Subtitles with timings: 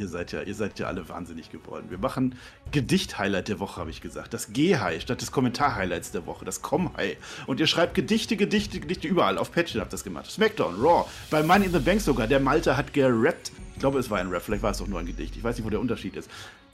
[0.00, 1.90] Ihr seid ja, ihr seid ja alle wahnsinnig geworden.
[1.90, 2.34] Wir machen
[2.72, 4.32] Gedicht-Highlight der Woche, habe ich gesagt.
[4.32, 6.46] Das G-High statt des Kommentar-Highlights der Woche.
[6.46, 7.18] Das Com-High.
[7.46, 9.36] Und ihr schreibt Gedichte, Gedichte, Gedichte überall.
[9.36, 10.30] Auf Patreon habt ihr das gemacht.
[10.30, 11.04] Smackdown, Raw.
[11.30, 12.26] Bei Money in the Bank sogar.
[12.26, 13.52] Der Malte hat gerappt.
[13.74, 14.42] Ich glaube, es war ein Rap.
[14.42, 15.36] Vielleicht war es auch nur ein Gedicht.
[15.36, 16.30] Ich weiß nicht, wo der Unterschied ist.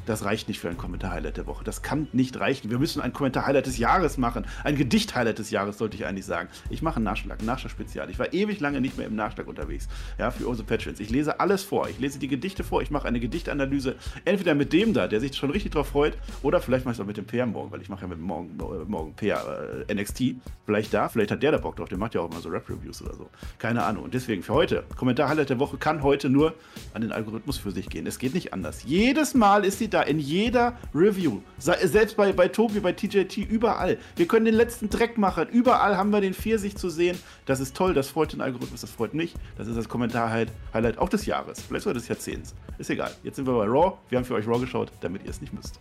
[0.07, 1.65] Das reicht nicht für ein Kommentar-Highlight der Woche.
[1.65, 2.71] Das kann nicht reichen.
[2.71, 4.47] Wir müssen ein Kommentar-Highlight des Jahres machen.
[4.65, 6.49] Ein Gedicht-Highlight des Jahres, sollte ich eigentlich sagen.
[6.71, 8.09] Ich mache einen Nachschlag, ein Nachschlag-Spezial.
[8.09, 9.89] Ich war ewig lange nicht mehr im Nachschlag unterwegs.
[10.17, 11.01] Ja, für unsere Patrons.
[11.01, 11.89] Ich lese alles vor.
[11.89, 12.83] Ich lese die Gedichte vor.
[12.83, 13.97] Ich mache eine Gedichtanalyse.
[14.25, 17.03] Entweder mit dem da, der sich schon richtig drauf freut, oder vielleicht mache ich es
[17.03, 20.37] auch mit dem PR morgen, weil ich mache ja mit morgen, morgen PR äh, NXT.
[20.65, 21.89] Vielleicht da, vielleicht hat der da Bock drauf.
[21.89, 23.29] Der macht ja auch immer so Rap-Reviews oder so.
[23.59, 24.05] Keine Ahnung.
[24.05, 26.55] Und deswegen für heute, Kommentar-Highlight der Woche kann heute nur
[26.95, 28.07] an den Algorithmus für sich gehen.
[28.07, 28.85] Es geht nicht anders.
[28.85, 31.41] Jedes Mal ist sie da, in jeder Review.
[31.59, 33.97] Selbst bei, bei Tobi, bei TJT, überall.
[34.15, 35.49] Wir können den letzten Dreck machen.
[35.49, 37.19] Überall haben wir den Pfirsich zu sehen.
[37.47, 39.35] Das ist toll, das freut den Algorithmus, das freut mich.
[39.57, 41.63] Das ist das Kommentar-Highlight auch des Jahres.
[41.63, 42.55] Vielleicht sogar des Jahrzehnts.
[42.79, 43.13] Ist egal.
[43.23, 43.97] Jetzt sind wir bei Raw.
[44.11, 45.81] Wir haben für euch Raw geschaut, damit ihr es nicht müsst.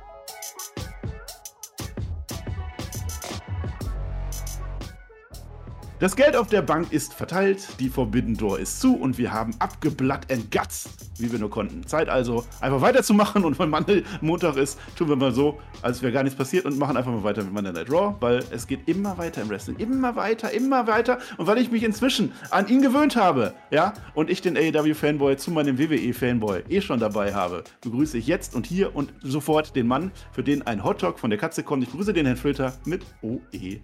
[6.01, 9.53] Das Geld auf der Bank ist verteilt, die Forbidden Door ist zu und wir haben
[9.59, 11.85] abgeblatt and guts, wie wir nur konnten.
[11.85, 16.11] Zeit also, einfach weiterzumachen und wenn Monday Montag ist, tun wir mal so, als wäre
[16.11, 18.87] gar nichts passiert und machen einfach mal weiter mit Monday Night Raw, weil es geht
[18.87, 19.77] immer weiter im Wrestling.
[19.77, 21.19] Immer weiter, immer weiter.
[21.37, 25.51] Und weil ich mich inzwischen an ihn gewöhnt habe, ja, und ich den AEW-Fanboy zu
[25.51, 30.11] meinem WWE-Fanboy eh schon dabei habe, begrüße ich jetzt und hier und sofort den Mann,
[30.31, 31.83] für den ein Hotdog von der Katze kommt.
[31.83, 33.81] Ich begrüße den Herrn Filter mit OE.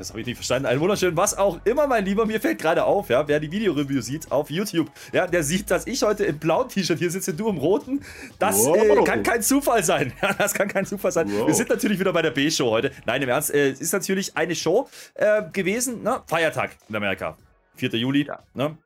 [0.00, 0.64] Das habe ich nicht verstanden.
[0.64, 2.24] Ein wunderschön, was auch immer, mein Lieber.
[2.24, 5.86] Mir fällt gerade auf, ja, wer die Videoreview sieht auf YouTube, ja, der sieht, dass
[5.86, 8.00] ich heute im blauen T-Shirt hier sitze, du im roten.
[8.38, 10.14] Das äh, kann kein Zufall sein.
[10.22, 11.30] Ja, das kann kein Zufall sein.
[11.30, 11.46] Wow.
[11.46, 12.92] Wir sind natürlich wieder bei der B-Show heute.
[13.04, 16.22] Nein, im Ernst, äh, es ist natürlich eine Show äh, gewesen, ne?
[16.26, 17.36] Feiertag in Amerika.
[17.76, 17.90] 4.
[17.90, 18.38] Juli, ja.
[18.54, 18.76] ne?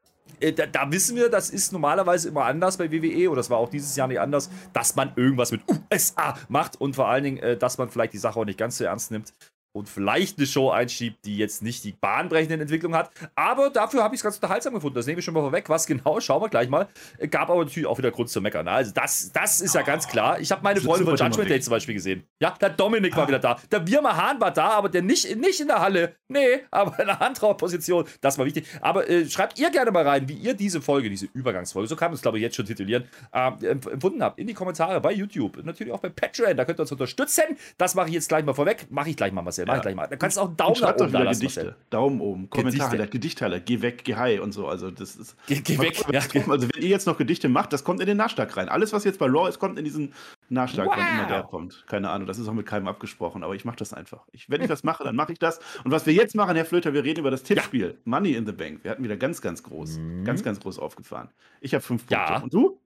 [0.40, 3.58] Äh, da, da, wissen wir, das ist normalerweise immer anders bei WWE oder das war
[3.58, 5.60] auch dieses Jahr nicht anders, dass man irgendwas mit
[5.92, 8.78] USA macht und vor allen Dingen, äh, dass man vielleicht die Sache auch nicht ganz
[8.78, 9.32] so ernst nimmt
[9.74, 13.10] und vielleicht eine Show einschiebt, die jetzt nicht die bahnbrechenden Entwicklungen hat.
[13.34, 14.94] Aber dafür habe ich es ganz unterhaltsam gefunden.
[14.94, 15.68] Das nehme ich schon mal vorweg.
[15.68, 16.88] Was genau, schauen wir gleich mal.
[17.28, 18.68] Gab aber natürlich auch wieder Grund zu meckern.
[18.68, 20.38] Also das, das ist ja ganz klar.
[20.38, 22.22] Ich habe meine Freunde von Judgment Day zum Beispiel gesehen.
[22.40, 23.58] Ja, der Dominik war wieder da.
[23.70, 26.14] Der Birma Hahn war da, aber der nicht, nicht in der Halle.
[26.28, 28.04] Nee, aber in einer Handtrauerposition.
[28.20, 28.66] Das war wichtig.
[28.80, 32.12] Aber äh, schreibt ihr gerne mal rein, wie ihr diese Folge, diese Übergangsfolge, so kann
[32.12, 34.38] man es glaube ich jetzt schon titulieren, äh, empfunden habt.
[34.38, 35.64] In die Kommentare bei YouTube.
[35.64, 36.56] Natürlich auch bei Patreon.
[36.56, 37.42] Da könnt ihr uns unterstützen.
[37.76, 38.86] Das mache ich jetzt gleich mal vorweg.
[38.90, 39.63] Mache ich gleich mal, Marcel.
[39.66, 39.80] Mach ja.
[39.80, 40.06] gleich mal.
[40.06, 41.64] Da kannst du auch einen Daumen nach oben da lassen, Gedichte.
[41.64, 41.76] Marcel.
[41.90, 44.66] Daumen oben, Kommentare, Gedichtteile, geh weg, geh high und so.
[44.66, 45.36] Also das ist.
[45.46, 46.04] Geh, geh weg.
[46.10, 48.68] Ja, also wenn ihr jetzt noch Gedichte macht, das kommt in den Nachschlag rein.
[48.68, 50.12] Alles, was jetzt bei Raw ist, kommt in diesen
[50.48, 50.94] Nachschlag, wow.
[50.96, 51.84] wann immer der kommt.
[51.86, 54.26] Keine Ahnung, das ist auch mit keinem abgesprochen, aber ich mache das einfach.
[54.32, 55.60] Ich, wenn ich das mache, dann mache ich das.
[55.84, 57.88] Und was wir jetzt machen, Herr Flöter, wir reden über das Tippspiel.
[57.88, 57.94] Ja.
[58.04, 58.80] Money in the Bank.
[58.82, 60.24] Wir hatten wieder ganz, ganz groß, mhm.
[60.24, 61.30] ganz, ganz groß aufgefahren.
[61.60, 62.32] Ich habe fünf Punkte.
[62.32, 62.40] Ja.
[62.40, 62.80] Und du?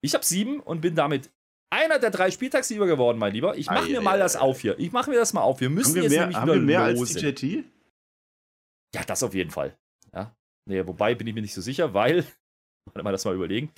[0.00, 1.30] Ich habe sieben und bin damit
[1.70, 3.56] einer der drei Spieltagssieger geworden, mein Lieber.
[3.56, 4.78] Ich mache mir mal das auf hier.
[4.78, 5.60] Ich mache mir das mal auf.
[5.60, 7.14] Wir müssen wir jetzt mehr, nämlich haben wir mehr los.
[7.16, 7.64] als TJT?
[8.94, 9.76] Ja, das auf jeden Fall.
[10.14, 10.34] Ja.
[10.66, 12.24] Nee, wobei bin ich mir nicht so sicher, weil.
[12.86, 13.70] Warte mal, das mal überlegen.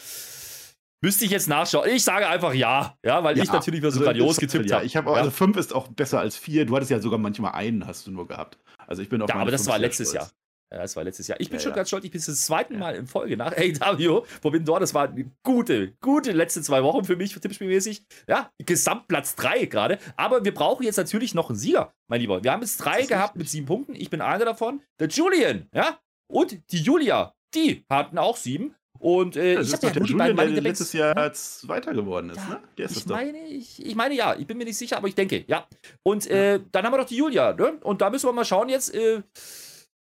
[1.02, 1.88] Müsste ich jetzt nachschauen.
[1.88, 2.96] Ich sage einfach ja.
[3.04, 4.86] Ja, weil ja, ich natürlich wieder so also grandios getippt ja, habe.
[4.86, 5.16] Ich habe ja.
[5.16, 6.66] also fünf ist auch besser als vier.
[6.66, 8.58] Du hattest ja sogar manchmal einen, hast du nur gehabt.
[8.86, 10.12] Also ich bin auf Ja, aber das war letztes.
[10.12, 10.30] Jahr.
[10.72, 11.40] Ja, das war letztes Jahr.
[11.40, 11.76] Ich bin ja, schon ja.
[11.76, 14.78] ganz stolz, ich bin das zweite Mal in Folge nach AEW Forbidden Door.
[14.78, 18.04] Das waren gute, gute letzte zwei Wochen für mich, tippspielmäßig.
[18.28, 19.98] Ja, Gesamtplatz drei gerade.
[20.16, 22.44] Aber wir brauchen jetzt natürlich noch einen Sieger, mein Lieber.
[22.44, 23.38] Wir haben jetzt drei gehabt richtig.
[23.38, 23.94] mit sieben Punkten.
[23.96, 24.80] Ich bin einer davon.
[25.00, 25.98] Der Julian, ja.
[26.28, 28.76] Und die Julia, die hatten auch sieben.
[29.00, 32.36] Und äh, das ich habe ja der Julian, der letztes Jahr als Weiter geworden ist,
[32.36, 32.60] ja, ne?
[32.76, 35.14] Der ist ich, meine, ich, ich meine ja, ich bin mir nicht sicher, aber ich
[35.14, 35.66] denke, ja.
[36.02, 37.78] Und äh, dann haben wir doch die Julia, ne?
[37.82, 38.94] Und da müssen wir mal schauen jetzt.
[38.94, 39.22] Äh,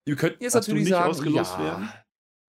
[0.05, 1.89] wir könnten jetzt Hast natürlich du nicht sagen, ausgelost ja, werden?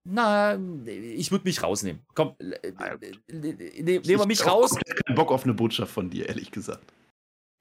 [0.08, 2.02] Na, ich würde mich rausnehmen.
[2.14, 2.34] Komm,
[2.76, 2.96] Ah,
[3.31, 4.72] ne, nehmen wir mich raus.
[4.72, 6.93] Ich habe keinen Bock auf eine Botschaft von dir, ehrlich gesagt.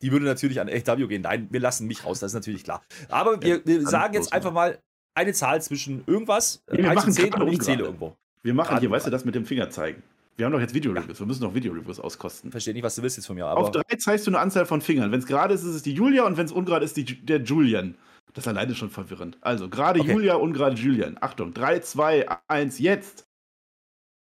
[0.01, 1.21] Die würde natürlich an AW gehen.
[1.21, 2.81] Nein, wir lassen mich raus, das ist natürlich klar.
[3.09, 4.79] Aber wir, wir sagen jetzt einfach mal
[5.13, 8.15] eine Zahl zwischen irgendwas, Nee, wir 1 machen und 10 gerade und ich zähle irgendwo.
[8.41, 10.01] Wir machen hier, weißt du, das mit dem Finger zeigen.
[10.37, 11.19] Wir haben doch jetzt Videoreviews.
[11.19, 12.49] Wir müssen noch Videoreviews auskosten.
[12.49, 14.65] Verstehe nicht, was du willst jetzt von mir, Auf aber drei zeigst du eine Anzahl
[14.65, 15.11] von Fingern.
[15.11, 17.41] Wenn es gerade ist, ist es die Julia und wenn es ungerade ist, die, der
[17.41, 17.95] Julian.
[18.33, 19.37] Das ist alleine schon verwirrend.
[19.41, 20.11] Also, gerade Okay.
[20.13, 21.17] Julia, ungerade Julian.
[21.19, 23.27] Achtung, 3, 2, 1, jetzt.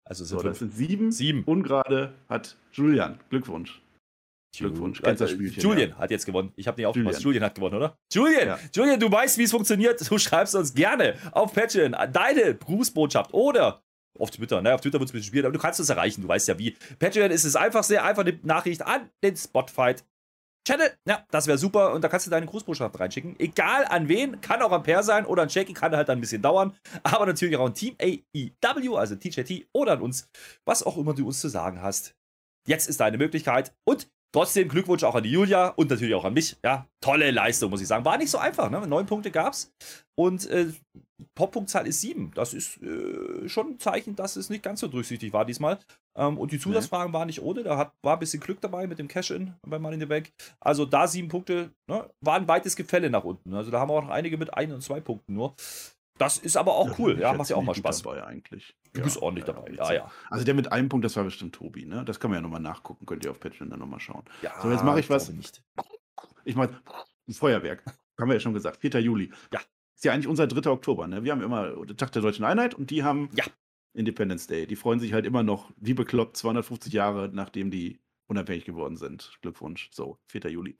[0.04, 0.72] also So, sind das fünf.
[0.74, 1.12] sind sieben.
[1.12, 1.44] sieben.
[1.44, 3.18] Ungerade hat Julian.
[3.30, 3.80] Glückwunsch.
[4.56, 5.02] Glückwunsch.
[5.02, 5.96] Kennst das Spielchen, Julian ja.
[5.98, 6.52] hat jetzt gewonnen.
[6.54, 7.18] Ich habe nicht aufgepasst.
[7.18, 7.34] Julian.
[7.34, 7.98] Julian hat gewonnen, oder?
[8.12, 8.58] Julian, Ja.
[8.72, 10.08] Julian, du weißt, wie es funktioniert.
[10.08, 13.82] Du schreibst uns gerne auf Patreon deine Grußbotschaft oder
[14.16, 14.62] auf Twitter.
[14.62, 16.22] Ne, auf Twitter wird es ein bisschen schwierig, aber du kannst uns erreichen.
[16.22, 16.76] Du weißt ja wie.
[17.00, 20.04] Patreon ist es einfach sehr einfach eine Nachricht an den Spotfight.
[20.66, 21.93] Channel, ja, das wäre super.
[21.93, 23.38] Und da kannst du deine Grußbotschaft reinschicken.
[23.38, 26.40] Egal an wen, kann auch ein Pair sein oder ein Shaky, kann halt ein bisschen
[26.40, 26.75] dauern.
[27.02, 30.28] Aber natürlich auch an Team AEW, also TJT oder an uns,
[30.64, 32.14] was auch immer du uns zu sagen hast.
[32.66, 33.75] Jetzt ist deine Möglichkeit.
[33.87, 36.56] Und trotzdem Glückwunsch auch an die Julia und natürlich auch an mich.
[36.64, 38.05] Ja, tolle Leistung, muss ich sagen.
[38.05, 38.87] War nicht so einfach, ne?
[38.87, 39.72] Neun Punkte gab's.
[40.19, 40.72] Und äh,
[41.34, 42.32] Pop-Punktzahl ist sieben.
[42.34, 45.78] Das ist äh, schon ein Zeichen, dass es nicht ganz so durchsichtig war diesmal.
[46.16, 47.62] Ähm, und die Zusatzfragen waren nicht ohne.
[47.62, 50.32] Da hat, war ein bisschen Glück dabei mit dem Cash-In bei Money in the Bank.
[50.61, 53.55] Also da sieben Punkte, ne, war ein weites Gefälle nach unten.
[53.55, 55.55] Also da haben wir auch noch einige mit ein und zwei Punkten nur.
[56.19, 58.02] Das ist aber auch cool, ja, macht ja auch mal Spaß.
[58.02, 58.76] dabei eigentlich.
[58.93, 60.11] Du bist ordentlich dabei, ja, ja.
[60.31, 62.05] Also der mit einem Punkt, das war bestimmt Tobi, ne?
[62.05, 64.22] Das kann man ja nochmal nachgucken, könnt ihr auf Patreon dann nochmal schauen.
[64.40, 65.28] Ja, So, jetzt mache ich was.
[65.31, 65.64] Nicht.
[66.44, 66.81] Ich meine,
[67.26, 67.82] ein Feuerwerk.
[68.20, 68.76] Haben wir ja schon gesagt.
[68.76, 69.00] 4.
[69.00, 69.32] Juli.
[69.52, 69.61] Ja.
[69.94, 70.70] Ist ja eigentlich unser 3.
[70.70, 71.25] Oktober, ne?
[71.25, 73.44] Wir haben immer den Tag der Deutschen Einheit und die haben Ja.
[73.94, 74.67] Independence Day.
[74.67, 79.38] Die freuen sich halt immer noch, wie bekloppt, 250 Jahre, nachdem die unabhängig geworden sind.
[79.41, 79.88] Glückwunsch.
[79.93, 80.50] So, 4.
[80.50, 80.76] Juli.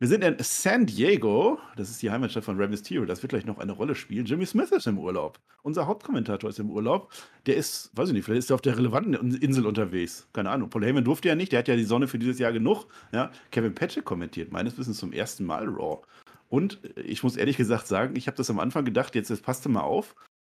[0.00, 1.58] Wir sind in San Diego.
[1.76, 3.04] Das ist die Heimatstadt von Rey Mysterio.
[3.04, 4.26] Das wird gleich noch eine Rolle spielen.
[4.26, 5.40] Jimmy Smith ist im Urlaub.
[5.62, 7.12] Unser Hauptkommentator ist im Urlaub.
[7.46, 10.28] Der ist, weiß ich nicht, vielleicht ist er auf der relevanten Insel unterwegs.
[10.32, 10.70] Keine Ahnung.
[10.70, 11.50] Paul Heyman durfte ja nicht.
[11.50, 12.86] Der hat ja die Sonne für dieses Jahr genug.
[13.12, 13.32] Ja.
[13.50, 16.02] Kevin Patrick kommentiert meines Wissens zum ersten Mal Raw.
[16.48, 19.42] Und äh, ich muss ehrlich gesagt sagen, ich habe das am Anfang gedacht, jetzt, jetzt
[19.42, 20.14] passte mal auf.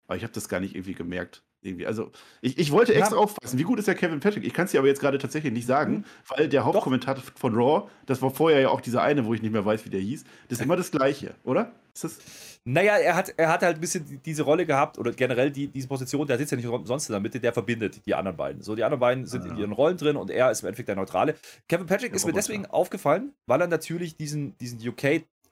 [0.08, 1.44] Aber ich habe das gar nicht irgendwie gemerkt.
[1.64, 1.86] Irgendwie.
[1.86, 2.12] Also,
[2.42, 3.22] ich, ich wollte extra Ja.
[3.22, 3.58] aufpassen.
[3.60, 4.44] Wie gut ist der Kevin Patrick?
[4.46, 6.04] Ich kann es dir aber jetzt gerade tatsächlich nicht sagen, Mhm.
[6.28, 9.52] weil der Hauptkommentator von Raw, das war vorher ja auch dieser eine, wo ich nicht
[9.52, 11.72] mehr weiß, wie der hieß, das ist immer das Gleiche, oder?
[11.94, 12.18] Ist das,
[12.64, 15.68] Naja, er hat, er hat halt ein bisschen die- diese Rolle gehabt oder generell die,
[15.68, 18.62] diese Position, der sitzt ja nicht umsonst in der Mitte, der verbindet die anderen beiden.
[18.62, 19.58] So, die anderen beiden sind in Ah.
[19.60, 21.36] ihren Rollen drin und er ist im Endeffekt der Neutrale.
[21.70, 24.80] Kevin Patrick Der ist mir deswegen aufgefallen, weil er natürlich diesen, diesen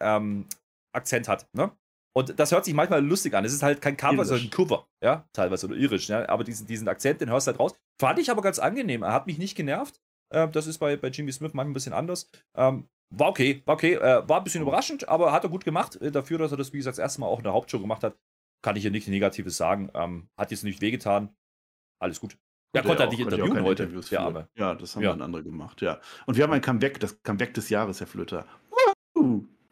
[0.02, 1.48] UK-Akzent hat.
[1.54, 1.72] Ne?
[2.16, 3.46] Und das hört sich manchmal lustig an.
[3.46, 6.28] Es ist halt kein Cover, sondern ein Cover, ja, teilweise oder irisch, ja.
[6.28, 7.76] Aber diesen, diesen Akzent, den hörst du halt raus.
[8.00, 9.04] Fand ich aber ganz angenehm.
[9.04, 10.02] Er hat mich nicht genervt.
[10.34, 12.30] Äh, das ist bei, bei Jimmy Smith manchmal ein bisschen anders.
[12.56, 13.94] Ähm, war okay, war okay.
[13.94, 15.96] Äh, war ein bisschen überraschend, aber hat er gut gemacht.
[16.02, 18.04] Äh, dafür, dass er das, wie gesagt, das erste Mal auch in der Hauptshow gemacht
[18.04, 18.18] hat,
[18.64, 19.90] kann ich hier nichts Negatives sagen.
[19.94, 21.30] Ähm, hat jetzt nicht wehgetan.
[22.02, 22.38] Alles gut.
[22.74, 24.14] Er konnte ja auch interviewen heute, Interviews.
[24.14, 24.48] Arme.
[24.56, 25.10] Ja, das haben Ja.
[25.12, 26.00] dann andere gemacht, ja.
[26.28, 28.46] Und wir haben ein Comeback, das Comeback des Jahres, Herr Flöter.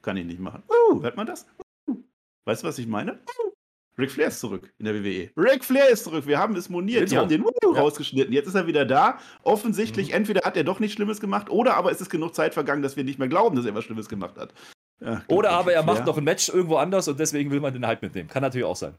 [0.07, 0.63] Kann ich nicht machen.
[0.69, 1.45] Uh, hört man das?
[1.86, 1.98] Uh.
[2.45, 3.15] Weißt du, was ich meine?
[3.15, 3.51] Uh.
[4.00, 5.31] Ric Flair ist zurück in der WWE.
[5.36, 6.25] Ric Flair ist zurück.
[6.25, 7.01] Wir haben es moniert.
[7.01, 7.18] Die Intro.
[7.18, 7.69] haben den uh, Ja.
[7.71, 7.75] Mhm.
[7.75, 8.31] rausgeschnitten.
[8.31, 9.19] Jetzt ist er wieder da.
[9.44, 12.83] Offensichtlich, entweder hat er doch nichts Schlimmes gemacht oder aber es ist genug Zeit vergangen,
[12.83, 14.54] dass wir nicht mehr glauben, dass er was Schlimmes gemacht hat.
[15.01, 17.86] Ja, Oder aber er macht noch ein Match irgendwo anders und deswegen will man den
[17.86, 18.30] Hype mitnehmen.
[18.30, 18.95] Kann natürlich auch sein.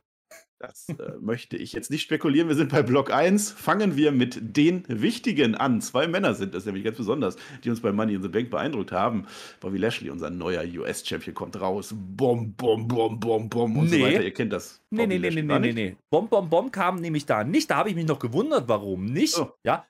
[0.61, 2.49] Das äh, möchte ich jetzt nicht spekulieren.
[2.49, 3.53] Wir sind bei Block 1.
[3.53, 5.81] Fangen wir mit den Wichtigen an.
[5.81, 8.91] Zwei Männer sind das nämlich ganz besonders, die uns bei Money in the Bank beeindruckt
[8.91, 9.27] haben.
[9.61, 11.95] Bobby Lashley, unser neuer US-Champion, kommt raus.
[11.97, 14.03] Bom, bom, bom, bom, bom und so Nee.
[14.03, 14.23] weiter.
[14.25, 14.81] Ihr kennt das.
[14.91, 15.97] Nee, Bobby nee, nee, nee, nee, nee.
[16.11, 17.71] Bom, Bom, Bom kam nämlich da nicht.
[17.71, 19.39] Da habe ich mich noch gewundert, warum nicht.
[19.39, 19.53] Oh.
[19.65, 19.87] Ja,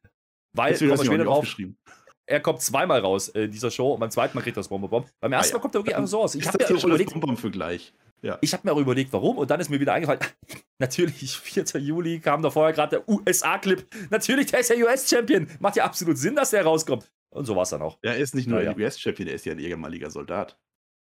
[0.53, 1.79] weil, kommen wir später drauf, aufgeschrieben.
[2.27, 4.69] er kommt zweimal raus äh, in dieser Show und beim zweiten Mal kriegt er das
[4.69, 5.05] Bom, Bom, Bom.
[5.21, 5.59] Beim ersten Ah, ja.
[5.59, 6.35] Mal kommt er wirklich einfach so aus.
[6.35, 7.95] Ich habe hier schon überlegt, Bom für gleich?
[8.23, 8.39] Ja.
[8.41, 10.21] ich habe mir auch überlegt, warum und dann ist mir wieder eingefallen,
[10.79, 11.65] natürlich, 4.
[11.81, 13.87] Juli kam da vorher gerade der USA-Clip.
[14.11, 15.49] Natürlich, der ist ja US-Champion.
[15.61, 17.11] Macht ja absolut Sinn, dass der rauskommt.
[17.31, 17.99] Und so war es dann auch.
[18.03, 20.59] Er ist nicht nur Ja, ein US-Champion, er ist ja ein ehemaliger Soldat.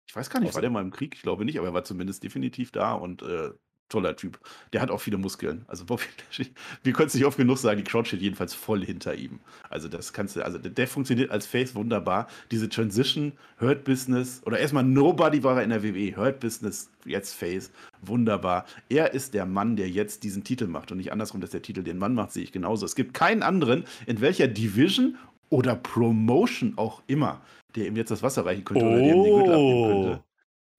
[0.09, 1.15] Ich weiß gar nicht, war der mal im Krieg?
[1.15, 3.49] Ich glaube nicht, aber er war zumindest definitiv da und äh,
[3.89, 4.39] toller Typ.
[4.73, 5.65] Der hat auch viele Muskeln.
[5.67, 8.83] Also Bobby Lashley, wir können es nicht oft genug sagen, die Crowd steht jedenfalls voll
[8.85, 9.39] hinter ihm.
[9.69, 12.27] Also das kannst du, also der, funktioniert als Face wunderbar.
[12.51, 17.33] Diese Transition, Hurt Business, oder erstmal Nobody war er in der WWE, Hurt Business, jetzt
[17.33, 17.71] Face,
[18.01, 18.65] wunderbar.
[18.89, 21.83] Er ist der Mann, der jetzt diesen Titel macht und nicht andersrum, dass der Titel
[21.83, 22.85] den Mann macht, sehe ich genauso.
[22.85, 25.17] Es gibt keinen anderen, in welcher Division
[25.49, 27.41] oder Promotion auch immer,
[27.75, 30.23] der ihm jetzt das Wasser reichen könnte oder der ihm den Gürtel abnehmen könnte.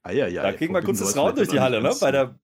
[0.02, 0.42] Ah, ja, ja.
[0.42, 1.92] da ging mal kurz das Rauen durch die Halle, ne?
[2.00, 2.35] Bei der,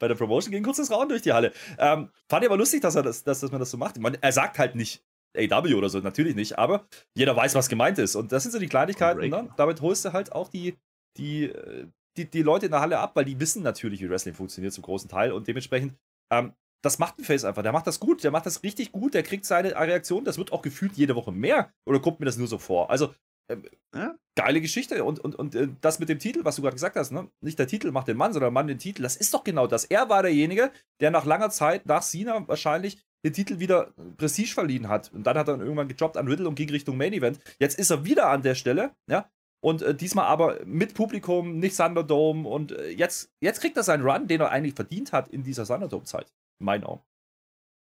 [0.00, 1.52] bei der Promotion ging kurz das Rauen durch die Halle.
[1.78, 3.98] Ähm, fand ich aber lustig, dass, er das, dass, dass man das so macht.
[3.98, 5.04] Man, er sagt halt nicht
[5.36, 8.16] AW oder so, natürlich nicht, aber jeder weiß, was gemeint ist.
[8.16, 9.28] Und das sind so die Kleinigkeiten.
[9.28, 9.48] Ne?
[9.56, 10.76] Damit holst du halt auch die,
[11.16, 14.34] die, äh, die, die Leute in der Halle ab, weil die wissen natürlich, wie Wrestling
[14.34, 15.32] funktioniert zum großen Teil.
[15.32, 15.94] Und dementsprechend,
[16.32, 17.62] ähm, das macht ein Face einfach.
[17.62, 20.24] Der macht das gut, der macht das richtig gut, der kriegt seine Reaktion.
[20.24, 21.72] Das wird auch gefühlt jede Woche mehr.
[21.86, 22.90] Oder kommt mir das nur so vor?
[22.90, 23.14] Also,
[23.50, 23.64] ähm,
[23.94, 24.14] Ja.
[24.36, 25.04] geile Geschichte.
[25.04, 27.28] Und, und, und äh, das mit dem Titel, was du gerade gesagt hast, ne?
[27.40, 29.66] nicht der Titel macht den Mann, sondern der Mann den Titel, das ist doch genau
[29.66, 29.84] das.
[29.84, 34.88] Er war derjenige, der nach langer Zeit, nach Cena wahrscheinlich, den Titel wieder Prestige verliehen
[34.88, 35.12] hat.
[35.12, 37.38] Und dann hat er dann irgendwann gejobbt an Riddle und ging Richtung Main Event.
[37.58, 39.30] Jetzt ist er wieder an der Stelle, ja.
[39.62, 42.48] Und äh, diesmal aber mit Publikum, nicht Thunderdome.
[42.48, 45.66] Und äh, jetzt, jetzt kriegt er seinen Run, den er eigentlich verdient hat in dieser
[45.66, 46.32] Thunderdome-Zeit.
[46.60, 47.02] In meinen Augen.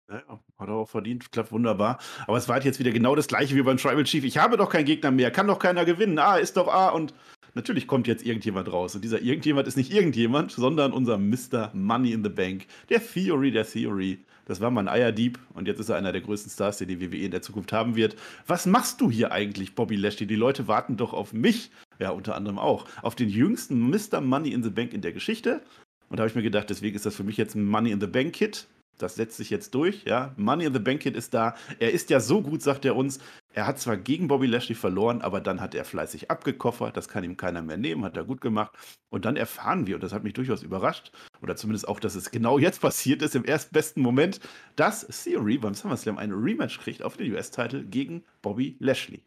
[0.08, 0.22] Ja,
[0.58, 1.98] hat er auch verdient, klappt wunderbar.
[2.28, 4.22] Aber es war halt jetzt wieder genau das gleiche wie beim Tribal Chief.
[4.22, 6.18] Ich habe doch keinen Gegner mehr, kann doch keiner gewinnen.
[6.20, 6.90] Ah, ist doch A.
[6.90, 7.12] Und
[7.54, 8.94] natürlich kommt jetzt irgendjemand raus.
[8.94, 11.72] Und dieser irgendjemand ist nicht irgendjemand, sondern unser Mr.
[11.74, 12.66] Money in the Bank.
[12.88, 14.20] Der Theory der Theory.
[14.44, 17.00] Das war mal ein Eierdieb und jetzt ist er einer der größten Stars, den die
[17.00, 18.14] WWE in der Zukunft haben wird.
[18.46, 20.28] Was machst du hier eigentlich, Bobby Lashley?
[20.28, 21.72] Die Leute warten doch auf mich.
[21.98, 22.86] Ja, unter anderem auch.
[23.02, 24.20] Auf den jüngsten Mr.
[24.20, 25.62] Money in the Bank in der Geschichte.
[26.08, 28.00] Und da habe ich mir gedacht, deswegen ist das für mich jetzt ein Money in
[28.00, 28.68] the Bank Kit.
[28.98, 30.32] Das setzt sich jetzt durch, ja.
[30.36, 31.54] Money in the Bank Kid ist da.
[31.78, 33.18] Er ist ja so gut, sagt er uns.
[33.52, 36.96] Er hat zwar gegen Bobby Lashley verloren, aber dann hat er fleißig abgekoffert.
[36.96, 38.72] Das kann ihm keiner mehr nehmen, hat er gut gemacht.
[39.08, 41.12] Und dann erfahren wir, und das hat mich durchaus überrascht,
[41.42, 44.40] oder zumindest auch, dass es genau jetzt passiert ist, im erstbesten Moment,
[44.76, 49.22] dass Theory beim SummerSlam ein Rematch kriegt auf den US-Titel gegen Bobby Lashley.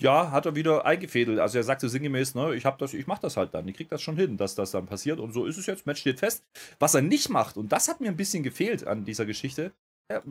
[0.00, 1.38] Ja, hat er wieder eingefädelt.
[1.38, 3.66] Also er sagte sinngemäß, ne, ich hab das, ich mach das halt dann.
[3.68, 5.18] Ich krieg das schon hin, dass das dann passiert.
[5.18, 5.86] Und so ist es jetzt.
[5.86, 6.44] Match steht fest.
[6.78, 9.72] Was er nicht macht, und das hat mir ein bisschen gefehlt an dieser Geschichte,
[10.10, 10.22] ja,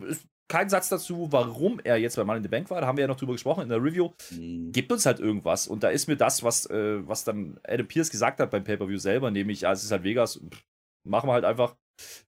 [0.49, 2.81] kein Satz dazu, warum er jetzt bei Mann in the Bank war.
[2.81, 4.11] Da haben wir ja noch drüber gesprochen in der Review.
[4.31, 4.71] Mhm.
[4.71, 5.67] Gibt uns halt irgendwas.
[5.67, 8.97] Und da ist mir das, was, äh, was dann Adam Pierce gesagt hat beim Pay-Per-View
[8.97, 10.63] selber, nämlich, ja, es ist halt Vegas, pff,
[11.07, 11.75] machen wir halt einfach.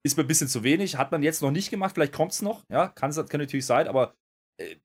[0.04, 0.98] Ist mir ein bisschen zu wenig.
[0.98, 1.94] Hat man jetzt noch nicht gemacht.
[1.94, 2.64] Vielleicht kommt es noch.
[2.70, 3.88] Ja, kann, kann natürlich sein.
[3.88, 4.14] Aber äh,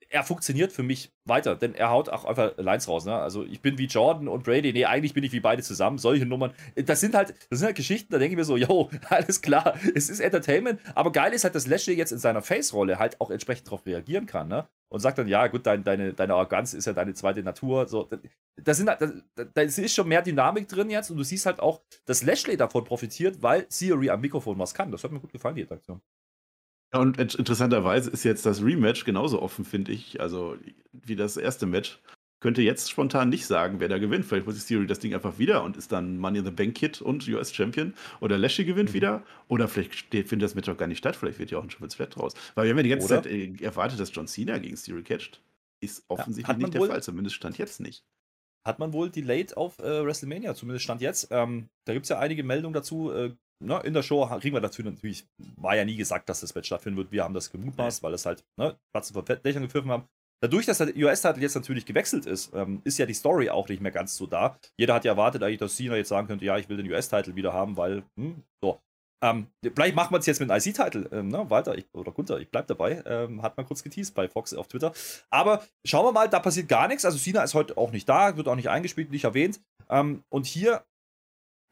[0.09, 3.05] er funktioniert für mich weiter, denn er haut auch einfach Lines raus.
[3.05, 3.15] Ne?
[3.15, 4.73] Also ich bin wie Jordan und Brady.
[4.73, 5.99] Nee, eigentlich bin ich wie beide zusammen.
[5.99, 6.53] Solche Nummern.
[6.77, 9.75] Das sind halt, das sind halt Geschichten, da denke ich mir so, yo, alles klar,
[9.95, 10.81] es ist Entertainment.
[10.95, 14.27] Aber geil ist halt, dass Lashley jetzt in seiner Face-Rolle halt auch entsprechend darauf reagieren
[14.27, 14.49] kann.
[14.49, 14.69] Ne?
[14.89, 17.89] Und sagt dann, ja, gut, dein, deine, deine Arroganz ist ja deine zweite Natur.
[17.89, 18.09] So,
[18.57, 21.83] da, sind, da, da ist schon mehr Dynamik drin jetzt und du siehst halt auch,
[22.05, 24.93] dass Lashley davon profitiert, weil Theory am Mikrofon was kann.
[24.93, 26.01] Das hat mir gut gefallen, die Interaktion.
[26.93, 30.21] Ja, und interessanterweise ist jetzt das Rematch genauso offen, finde ich.
[30.21, 30.57] Also
[30.93, 32.01] wie das erste Match.
[32.41, 34.27] Könnte jetzt spontan nicht sagen, wer da gewinnt.
[34.27, 37.01] Vielleicht muss Theory das Ding einfach wieder und ist dann Money in the Bank Kid
[37.01, 37.95] und US Champion.
[38.21, 38.95] Oder Lashley gewinnt mhm.
[38.95, 39.23] wieder.
[39.49, 41.17] Oder vielleicht steht, findet das Match auch gar nicht statt.
[41.17, 42.35] Vielleicht wird ja auch ein Triple Threat draus.
[42.55, 43.23] Weil wir haben ja die ganze Oder?
[43.23, 45.41] Zeit äh, erwartet, dass John Cena gegen Theory catcht.
[45.81, 47.03] Ist offensichtlich ja, nicht der Fall.
[47.03, 48.05] Zumindest stand jetzt nicht
[48.67, 51.29] hat man wohl delayed auf äh, WrestleMania, zumindest stand jetzt.
[51.31, 53.13] Ähm, da gibt es ja einige Meldungen dazu.
[53.13, 56.55] Äh, ne, in der Show kriegen wir dazu natürlich, war ja nie gesagt, dass das
[56.55, 57.13] Match stattfinden wird.
[57.13, 60.09] Wir haben das gemutmaßt, weil es halt ne, Platzen von Dächern gepfiffen haben.
[60.43, 63.81] Dadurch, dass der US-Titel jetzt natürlich gewechselt ist, ähm, ist ja die Story auch nicht
[63.81, 64.59] mehr ganz so da.
[64.77, 67.35] Jeder hat ja erwartet, eigentlich, dass Cena jetzt sagen könnte, ja, ich will den US-Titel
[67.35, 68.79] wieder haben, weil, hm, so.
[69.23, 71.49] Ähm, vielleicht macht man es jetzt mit einem IC-Titel, ähm, ne?
[71.49, 74.69] Walter ich, oder Gunther, ich bleib dabei, ähm, hat man kurz geteased bei Fox auf
[74.69, 74.93] Twitter.
[75.31, 77.07] Aber schauen wir mal, da passiert gar nichts.
[77.07, 79.63] Also Cena ist heute auch nicht da, wird auch nicht eingespielt, nicht erwähnt.
[79.89, 80.85] Ähm, und hier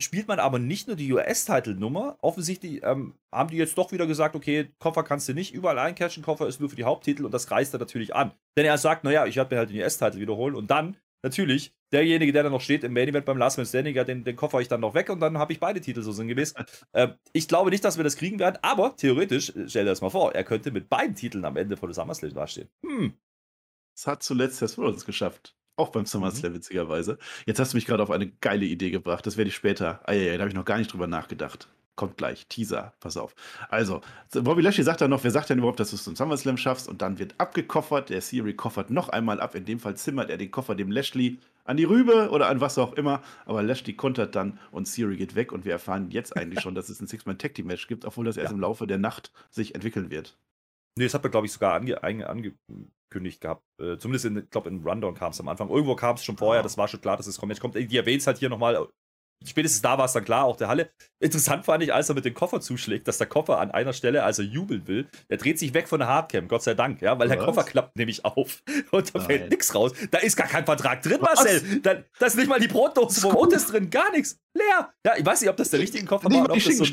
[0.03, 2.19] spielt man aber nicht nur die US-Titelnummer.
[2.21, 6.23] Offensichtlich ähm, haben die jetzt doch wieder gesagt, okay, Koffer kannst du nicht überall eincashen,
[6.23, 8.33] Koffer ist nur für die Haupttitel und das reißt er natürlich an.
[8.57, 12.33] Denn er sagt, naja, ich werde mir halt den US-Titel wiederholen und dann, natürlich, derjenige,
[12.33, 14.61] der dann noch steht im Main Event beim Last Man Standing, ja, den, den Koffer
[14.61, 16.55] ich dann noch weg und dann habe ich beide Titel so sinngemäß.
[16.93, 20.01] äh, ich glaube nicht, dass wir das kriegen werden, aber theoretisch, äh, stell dir das
[20.01, 22.69] mal vor, er könnte mit beiden Titeln am Ende von der SummerSlam dastehen.
[22.85, 23.15] Hm.
[23.95, 25.55] Das hat zuletzt Seth Rollins geschafft.
[25.77, 26.57] Auch beim SummerSlam, mhm.
[26.57, 27.19] witzigerweise.
[27.47, 29.27] Jetzt hast du mich gerade auf eine geile Idee gebracht.
[29.27, 30.01] Das werde ich später.
[30.05, 31.69] Ah, ja, ja, da habe ich noch gar nicht drüber nachgedacht.
[31.95, 32.47] Kommt gleich.
[32.47, 32.95] Teaser.
[33.01, 33.35] Pass auf.
[33.69, 34.01] Also,
[34.33, 36.89] Bobby Lashley sagt dann noch, wer sagt denn überhaupt, dass du es zum SummerSlam schaffst?
[36.89, 38.11] Und dann wird abgekoffert.
[38.11, 39.55] Der Theory koffert noch einmal ab.
[39.55, 42.79] In dem Fall zimmert er den Koffer dem Lashley an die Rübe oder an was
[42.79, 43.23] auch immer.
[43.45, 45.53] Aber Lashley kontert dann und Theory geht weg.
[45.53, 48.55] Und wir erfahren jetzt eigentlich schon, dass es ein Six-Man-Tag-Team-Match gibt, obwohl das erst ja.
[48.55, 50.37] im Laufe der Nacht sich entwickeln wird.
[50.97, 53.63] Nee, das hat man, glaube ich, sogar ange, ange, angekündigt gehabt.
[53.81, 55.71] Äh, zumindest, in, ich glaube, in Rundown kam es am Anfang.
[55.71, 56.63] Irgendwo kam es schon vorher, ah.
[56.63, 57.59] das war schon klar, dass es kommt.
[57.61, 57.75] kommt.
[57.75, 58.89] Die erwähnt es halt hier nochmal.
[59.45, 60.91] Spätestens da war es dann klar, auch der Halle.
[61.19, 64.23] Interessant fand ich, als er mit dem Koffer zuschlägt, dass der Koffer an einer Stelle,
[64.23, 67.19] als er jubeln will, der dreht sich weg von der Hardcam, Gott sei Dank, ja,
[67.19, 67.37] weil Was?
[67.37, 69.27] der Koffer klappt nämlich auf und da Nein.
[69.27, 69.93] fällt nichts raus.
[70.13, 71.43] Da ist gar kein Vertrag drin, Was?
[71.43, 71.81] Marcel.
[71.81, 74.39] Da, da ist nicht mal die Brotdose, wo Brot ist drin, gar nichts.
[74.55, 74.93] Leer.
[75.05, 76.45] Ja, ich weiß nicht, ob das der richtige Koffer nicht war.
[76.45, 76.85] Oder ob die das so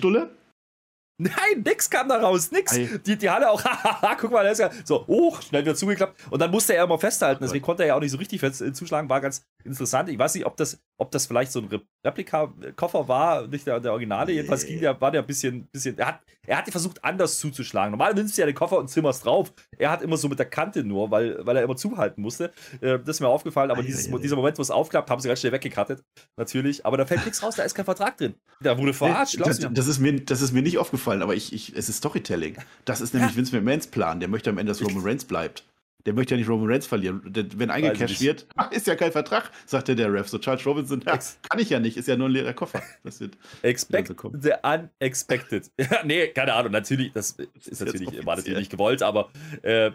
[1.21, 2.71] Nein, nix kam da raus, nix.
[3.05, 6.17] Die, die Halle auch, hahaha, guck mal, der ist ja so hoch, schnell wieder zugeklappt.
[6.31, 8.61] Und dann musste er immer festhalten, deswegen konnte er ja auch nicht so richtig fest
[8.61, 10.07] äh, zuschlagen, war ganz interessant.
[10.07, 13.91] Ich weiß nicht, ob das, ob das vielleicht so ein Replika-Koffer war, nicht der, der
[13.91, 14.31] Originale.
[14.31, 17.91] Jedenfalls ging der, war der ein bisschen, bisschen er, hat, er hat versucht, anders zuzuschlagen.
[17.91, 19.51] Normal nimmst du ja den Koffer und zimmerst drauf.
[19.77, 22.51] Er hat immer so mit der Kante nur, weil, weil er immer zuhalten musste.
[22.79, 25.41] Äh, das ist mir aufgefallen, aber dieses, dieser Moment, wo es aufklappt, haben sie ganz
[25.41, 26.01] schnell weggekattet,
[26.37, 26.85] natürlich.
[26.85, 28.35] Aber da fällt nichts raus, da ist kein Vertrag drin.
[28.61, 29.37] Da wurde verarscht.
[29.37, 31.97] Nee, das, das, ist mir, das ist mir nicht aufgefallen, aber ich, ich, es ist
[31.97, 32.57] Storytelling.
[32.85, 33.37] Das ist nämlich ja.
[33.37, 34.19] Vince McMahons Plan.
[34.19, 35.63] Der möchte am Ende, dass Roman Reigns bleibt.
[36.05, 37.21] Der möchte ja nicht Roman Reigns verlieren.
[37.25, 40.29] Wenn eingecashed wird, ist ja kein Vertrag, sagte der Ref.
[40.29, 42.81] So Charles Robinson, ja, kann ich ja nicht, ist ja nur ein leerer Koffer.
[43.03, 45.69] Das wird Expect the unexpected.
[46.05, 47.31] nee, keine Ahnung, natürlich, das
[47.65, 49.29] ist natürlich, war natürlich nicht gewollt, aber
[49.61, 49.91] äh, äh,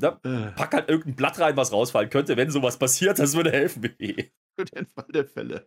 [0.00, 0.50] na, äh.
[0.56, 3.82] pack halt irgendein Blatt rein, was rausfallen könnte, wenn sowas passiert, das würde helfen.
[4.68, 5.66] Für den Fall der Fälle.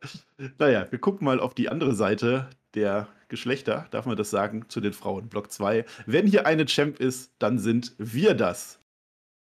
[0.57, 4.81] Naja, wir gucken mal auf die andere Seite der Geschlechter, darf man das sagen, zu
[4.81, 5.29] den Frauen.
[5.29, 5.85] Block 2.
[6.05, 8.79] Wenn hier eine Champ ist, dann sind wir das.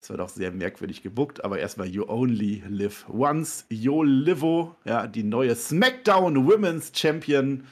[0.01, 3.65] Das war doch sehr merkwürdig gebuckt, aber erstmal You Only Live Once.
[3.69, 7.65] Yo Livo, ja, die neue SmackDown Women's Champion,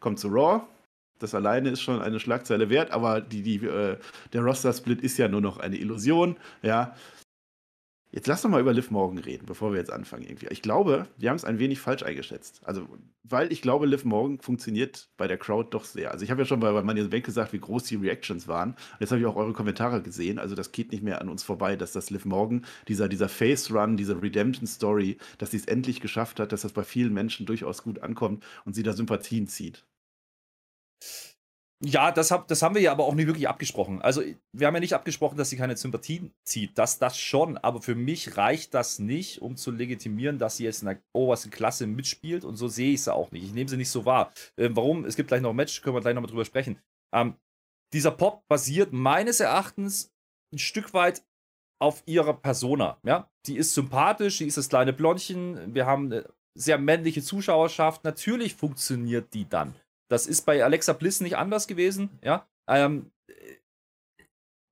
[0.00, 0.62] kommt zu Raw.
[1.18, 3.98] Das alleine ist schon eine Schlagzeile wert, aber die, die, äh,
[4.32, 6.36] der Roster-Split ist ja nur noch eine Illusion.
[6.62, 6.96] Ja,
[8.12, 10.48] Jetzt lass doch mal über Liv Morgan reden, bevor wir jetzt anfangen irgendwie.
[10.50, 12.60] Ich glaube, wir haben es ein wenig falsch eingeschätzt.
[12.64, 12.88] Also,
[13.22, 16.10] weil ich glaube, Liv Morgan funktioniert bei der Crowd doch sehr.
[16.10, 18.70] Also ich habe ja schon bei, bei Money Bank gesagt, wie groß die Reactions waren.
[18.70, 20.40] Und jetzt habe ich auch eure Kommentare gesehen.
[20.40, 23.96] Also das geht nicht mehr an uns vorbei, dass das Liv Morgan, dieser, dieser Face-Run,
[23.96, 28.00] diese Redemption-Story, dass sie es endlich geschafft hat, dass das bei vielen Menschen durchaus gut
[28.00, 29.84] ankommt und sie da Sympathien zieht.
[31.82, 34.02] Ja, das, hab, das haben wir ja aber auch nicht wirklich abgesprochen.
[34.02, 34.22] Also,
[34.52, 36.76] wir haben ja nicht abgesprochen, dass sie keine Sympathien zieht.
[36.76, 40.82] Das, das schon, aber für mich reicht das nicht, um zu legitimieren, dass sie jetzt
[40.82, 43.44] in der obersten Klasse mitspielt und so sehe ich sie auch nicht.
[43.44, 44.30] Ich nehme sie nicht so wahr.
[44.58, 45.06] Ähm, warum?
[45.06, 46.78] Es gibt gleich noch ein Match, können wir gleich nochmal drüber sprechen.
[47.14, 47.36] Ähm,
[47.94, 50.12] dieser Pop basiert meines Erachtens
[50.52, 51.22] ein Stück weit
[51.80, 52.98] auf ihrer Persona.
[53.04, 53.30] Ja?
[53.46, 58.04] Die ist sympathisch, sie ist das kleine Blondchen, wir haben eine sehr männliche Zuschauerschaft.
[58.04, 59.74] Natürlich funktioniert die dann.
[60.10, 62.46] Das ist bei Alexa Bliss nicht anders gewesen, ja.
[62.68, 63.10] Ähm,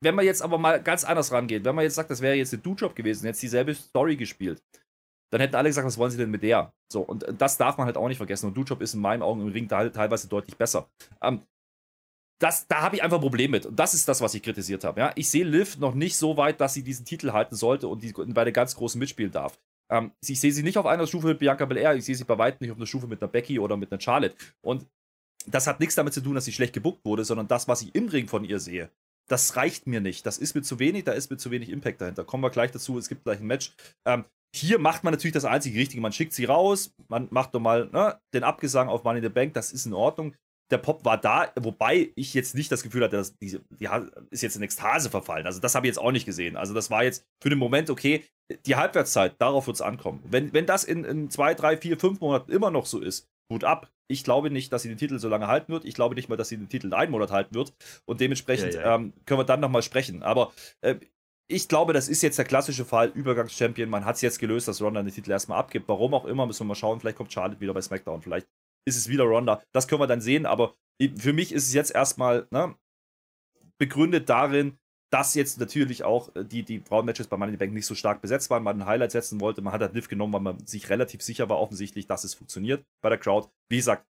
[0.03, 2.53] wenn man jetzt aber mal ganz anders rangeht, wenn man jetzt sagt, das wäre jetzt
[2.55, 4.63] ein Do-Job gewesen, jetzt dieselbe Story gespielt,
[5.33, 6.73] dann hätten alle gesagt, was wollen sie denn mit der?
[6.93, 8.47] So, und das darf man halt auch nicht vergessen.
[8.47, 10.89] Und Do-Job ist in meinen Augen im Ring teilweise deutlich besser.
[11.21, 11.43] Ähm,
[12.41, 13.67] das, da habe ich einfach ein Problem mit.
[13.67, 15.01] Und das ist das, was ich kritisiert habe.
[15.01, 15.13] Ja?
[15.17, 18.13] Ich sehe Liv noch nicht so weit, dass sie diesen Titel halten sollte und die,
[18.13, 19.59] bei der ganz großen mitspielen darf.
[19.91, 22.39] Ähm, ich sehe sie nicht auf einer Stufe mit Bianca Belair, ich sehe sie bei
[22.39, 24.37] weitem nicht auf einer Stufe mit einer Becky oder mit einer Charlotte.
[24.63, 24.87] Und
[25.47, 27.95] das hat nichts damit zu tun, dass sie schlecht gebuckt wurde, sondern das, was ich
[27.95, 28.91] im Ring von ihr sehe,
[29.29, 30.27] das reicht mir nicht.
[30.27, 32.25] Das ist mir zu wenig, da ist mir zu wenig Impact dahinter.
[32.25, 33.75] Kommen wir gleich dazu, es gibt gleich ein Match.
[34.07, 36.01] Ähm, hier macht man natürlich das einzige Richtige.
[36.01, 39.55] Man schickt sie raus, man macht nochmal ne, den Abgesang auf Money in the Bank,
[39.55, 40.35] das ist in Ordnung.
[40.71, 43.89] Der Pop war da, wobei ich jetzt nicht das Gefühl hatte, dass die, die
[44.31, 45.47] ist jetzt in Ekstase verfallen.
[45.47, 46.57] Also das habe ich jetzt auch nicht gesehen.
[46.57, 48.25] Also das war jetzt für den Moment okay.
[48.67, 50.23] Die Halbwertszeit, darauf wird es ankommen.
[50.25, 53.65] Wenn, wenn das in, in zwei, drei, vier, fünf Monaten immer noch so ist, gut
[53.65, 53.91] ab.
[54.09, 55.85] Ich glaube nicht, dass sie den Titel so lange halten wird.
[55.85, 57.75] Ich glaube nicht mal, dass sie den Titel einen Monat halten wird.
[58.07, 58.95] Und dementsprechend ja, ja.
[58.95, 60.23] Ähm, können wir dann nochmal sprechen.
[60.23, 60.97] Aber äh,
[61.51, 63.89] ich glaube, das ist jetzt der klassische Fall, Übergangschampion.
[63.89, 65.89] Man hat es jetzt gelöst, dass Ronda den Titel erstmal abgibt.
[65.89, 67.01] Warum auch immer, müssen wir mal schauen.
[67.01, 68.23] Vielleicht kommt Charlotte wieder bei SmackDown.
[68.23, 68.47] Vielleicht
[68.87, 69.63] ist es wieder Ronda.
[69.73, 70.47] Das können wir dann sehen.
[70.47, 70.75] Aber
[71.17, 72.75] für mich ist es jetzt erstmal ne,
[73.79, 74.79] begründet darin,
[75.11, 78.51] dass jetzt natürlich auch äh, die, die Frauenmatches bei Money Bank nicht so stark besetzt
[78.51, 79.63] waren, man ein Highlight setzen wollte.
[79.63, 82.85] Man hat halt Liv genommen, weil man sich relativ sicher war, offensichtlich, dass es funktioniert
[83.03, 83.49] bei der Crowd.
[83.71, 84.07] Wie gesagt,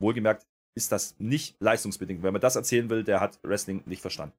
[0.00, 2.22] wohlgemerkt ist das nicht leistungsbedingt.
[2.22, 4.34] Wenn man das erzählen will, der hat Wrestling nicht verstanden.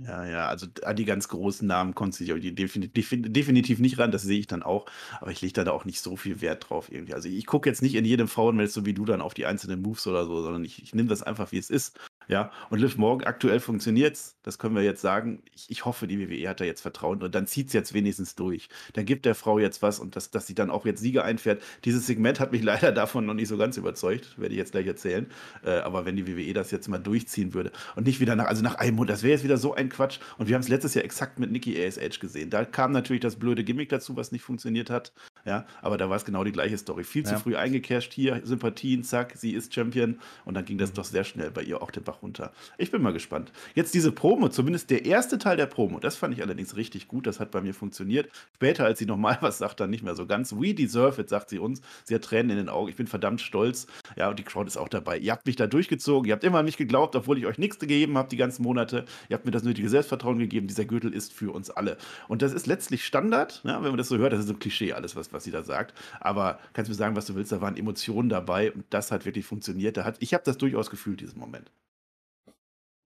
[0.00, 4.22] Ja, ja, also an die ganz großen Namen kommt sich definitiv, definitiv nicht ran, das
[4.22, 4.86] sehe ich dann auch.
[5.20, 7.14] Aber ich lege da auch nicht so viel Wert drauf irgendwie.
[7.14, 9.82] Also ich gucke jetzt nicht in jedem Frauenmatch so wie du dann auf die einzelnen
[9.82, 11.98] Moves oder so, sondern ich, ich nehme das einfach, wie es ist.
[12.28, 14.36] Ja, und Liv Morgan aktuell funktioniert's.
[14.42, 15.42] Das können wir jetzt sagen.
[15.54, 18.68] Ich, ich hoffe, die WWE hat da jetzt Vertrauen und dann zieht's jetzt wenigstens durch.
[18.92, 21.62] Dann gibt der Frau jetzt was und das, dass sie dann auch jetzt Sieger einfährt.
[21.86, 24.86] Dieses Segment hat mich leider davon noch nicht so ganz überzeugt, werde ich jetzt gleich
[24.86, 25.26] erzählen.
[25.64, 28.62] Äh, aber wenn die WWE das jetzt mal durchziehen würde und nicht wieder nach, also
[28.62, 30.18] nach einem Monat, das wäre jetzt wieder so ein Quatsch.
[30.36, 32.50] Und wir haben es letztes Jahr exakt mit Nikki ASH gesehen.
[32.50, 35.12] Da kam natürlich das blöde Gimmick dazu, was nicht funktioniert hat.
[35.44, 37.04] Ja, aber da war es genau die gleiche Story.
[37.04, 37.34] Viel ja.
[37.34, 40.18] zu früh eingecasht, hier Sympathien, zack, sie ist Champion.
[40.44, 40.94] Und dann ging das mhm.
[40.96, 42.52] doch sehr schnell bei ihr auch den Bach runter.
[42.76, 43.52] Ich bin mal gespannt.
[43.74, 47.26] Jetzt diese Promo, zumindest der erste Teil der Promo, das fand ich allerdings richtig gut.
[47.26, 48.28] Das hat bei mir funktioniert.
[48.54, 50.52] Später, als sie nochmal was sagt, dann nicht mehr so ganz.
[50.52, 51.80] We deserve it, sagt sie uns.
[52.04, 52.88] Sie hat Tränen in den Augen.
[52.88, 53.86] Ich bin verdammt stolz.
[54.16, 55.18] Ja, und die Crowd ist auch dabei.
[55.18, 56.28] Ihr habt mich da durchgezogen.
[56.28, 59.04] Ihr habt immer an mich geglaubt, obwohl ich euch nichts gegeben habe die ganzen Monate.
[59.28, 60.66] Ihr habt mir das nötige Selbstvertrauen gegeben.
[60.66, 61.96] Dieser Gürtel ist für uns alle.
[62.28, 64.32] Und das ist letztlich Standard, ja, wenn man das so hört.
[64.32, 65.94] Das ist so ein Klischee, alles, was, was sie da sagt.
[66.20, 69.24] Aber kannst du mir sagen, was du willst, da waren Emotionen dabei und das hat
[69.24, 69.96] wirklich funktioniert.
[69.96, 71.70] Da hat, ich habe das durchaus gefühlt, diesen Moment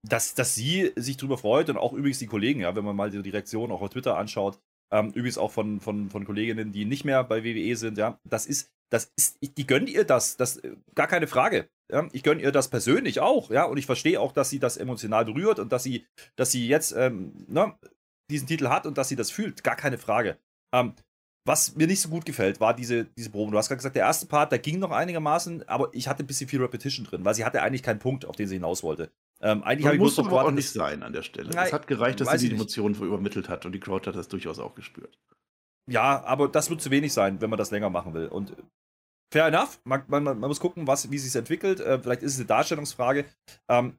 [0.03, 3.09] dass, dass sie sich darüber freut und auch übrigens die Kollegen, ja, wenn man mal
[3.09, 4.59] die Reaktion auch auf Twitter anschaut,
[4.91, 8.45] ähm, übrigens auch von, von, von Kolleginnen, die nicht mehr bei WWE sind, ja, das
[8.45, 11.69] ist, das ist, die gönnen ihr das, das, äh, gar keine Frage.
[11.91, 14.77] Ja, ich gönne ihr das persönlich auch, ja, und ich verstehe auch, dass sie das
[14.77, 16.05] emotional berührt und dass sie,
[16.35, 17.73] dass sie jetzt ähm, ne,
[18.29, 20.37] diesen Titel hat und dass sie das fühlt, gar keine Frage.
[20.73, 20.93] Ähm,
[21.45, 23.51] was mir nicht so gut gefällt, war diese, diese Probe.
[23.51, 26.27] Du hast gerade gesagt, der erste Part, der ging noch einigermaßen, aber ich hatte ein
[26.27, 29.11] bisschen viel Repetition drin, weil sie hatte eigentlich keinen Punkt, auf den sie hinaus wollte.
[29.41, 31.49] Ähm, eigentlich habe ich muss doch auch nicht sein an der Stelle.
[31.49, 34.29] Nein, es hat gereicht, dass sie die Emotionen übermittelt hat und die Crowd hat das
[34.29, 35.19] durchaus auch gespürt.
[35.89, 38.27] Ja, aber das wird zu wenig sein, wenn man das länger machen will.
[38.27, 38.55] Und
[39.33, 39.81] fair enough.
[39.83, 41.81] Man, man, man muss gucken, was, wie sich es entwickelt.
[41.81, 43.25] Äh, vielleicht ist es eine Darstellungsfrage.
[43.67, 43.97] Ähm,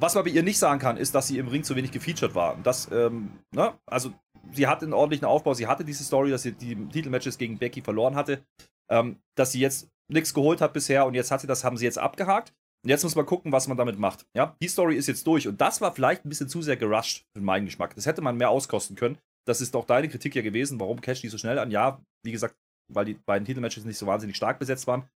[0.00, 2.34] was man bei ihr nicht sagen kann, ist, dass sie im Ring zu wenig gefeatured
[2.34, 2.54] war.
[2.54, 3.74] Und das, ähm, ne?
[3.84, 4.14] Also,
[4.52, 5.54] sie hatte einen ordentlichen Aufbau.
[5.54, 8.44] Sie hatte diese Story, dass sie die Titelmatches gegen Becky verloren hatte.
[8.90, 11.84] Ähm, dass sie jetzt nichts geholt hat bisher und jetzt hat sie das, haben sie
[11.84, 12.52] jetzt abgehakt.
[12.84, 14.26] Und jetzt muss man gucken, was man damit macht.
[14.36, 17.24] Ja, die Story ist jetzt durch und das war vielleicht ein bisschen zu sehr gerusht
[17.32, 17.94] für meinen Geschmack.
[17.94, 19.18] Das hätte man mehr auskosten können.
[19.46, 21.70] Das ist auch deine Kritik ja gewesen, warum Cash nicht so schnell an.
[21.70, 22.56] Ja, wie gesagt,
[22.92, 25.08] weil die beiden Titelmatches nicht so wahnsinnig stark besetzt waren.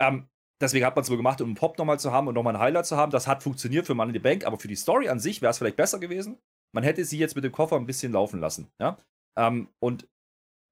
[0.00, 0.28] Ähm,
[0.60, 2.60] deswegen hat man es wohl gemacht, um einen Pop nochmal zu haben und nochmal ein
[2.60, 3.10] Highlight zu haben.
[3.10, 5.50] Das hat funktioniert für Money in the Bank, aber für die Story an sich wäre
[5.50, 6.38] es vielleicht besser gewesen.
[6.74, 8.68] Man hätte sie jetzt mit dem Koffer ein bisschen laufen lassen.
[8.80, 8.98] Ja?
[9.38, 10.08] Ähm, und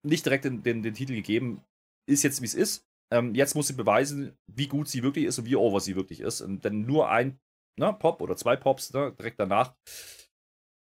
[0.07, 1.63] nicht direkt den, den, den Titel gegeben.
[2.09, 2.87] Ist jetzt, wie es ist.
[3.13, 6.21] Ähm, jetzt muss sie beweisen, wie gut sie wirklich ist und wie over sie wirklich
[6.21, 6.41] ist.
[6.41, 7.39] Und denn nur ein
[7.79, 9.75] ne, Pop oder zwei Pops ne, direkt danach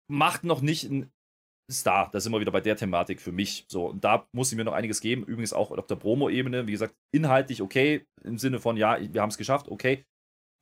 [0.09, 1.13] macht noch nicht einen
[1.71, 2.11] Star.
[2.11, 3.65] Da sind wir wieder bei der Thematik für mich.
[3.69, 5.25] So, und da muss ich mir noch einiges geben.
[5.25, 6.67] Übrigens auch auf der Promo-Ebene.
[6.67, 10.05] Wie gesagt, inhaltlich okay, im Sinne von, ja, wir haben es geschafft, okay.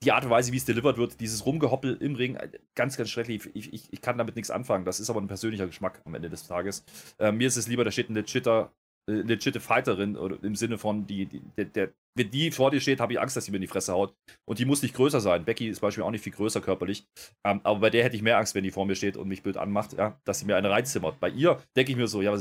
[0.04, 3.10] Die Art und Weise, wie es delivered wird, dieses Rumgehoppel im Ring, äh, ganz, ganz
[3.10, 3.50] schrecklich.
[3.54, 4.84] Ich, ich, ich kann damit nichts anfangen.
[4.84, 6.84] Das ist aber ein persönlicher Geschmack am Ende des Tages.
[7.18, 8.72] Äh, mir ist es lieber, da steht ein legitter
[9.08, 12.80] äh, legitime Fighterin oder im Sinne von, die, die, der, der, wenn die vor dir
[12.80, 14.14] steht, habe ich Angst, dass sie mir in die Fresse haut.
[14.44, 15.44] Und die muss nicht größer sein.
[15.44, 17.06] Becky ist beispielsweise auch nicht viel größer körperlich.
[17.44, 19.42] Ähm, aber bei der hätte ich mehr Angst, wenn die vor mir steht und mich
[19.42, 21.18] blöd anmacht, ja, dass sie mir eine reinzimmert.
[21.20, 22.36] Bei ihr denke ich mir so, ja,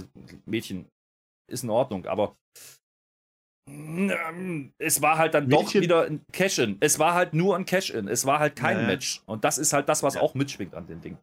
[0.46, 0.88] Mädchen
[1.50, 2.38] ist in Ordnung, aber
[4.78, 5.66] es war halt dann Mädchen.
[5.66, 6.78] doch wieder ein Cash-In.
[6.80, 8.08] Es war halt nur ein Cash-In.
[8.08, 8.88] Es war halt kein naja.
[8.88, 9.22] Match.
[9.26, 10.22] Und das ist halt das, was ja.
[10.22, 11.18] auch mitschwingt an dem Ding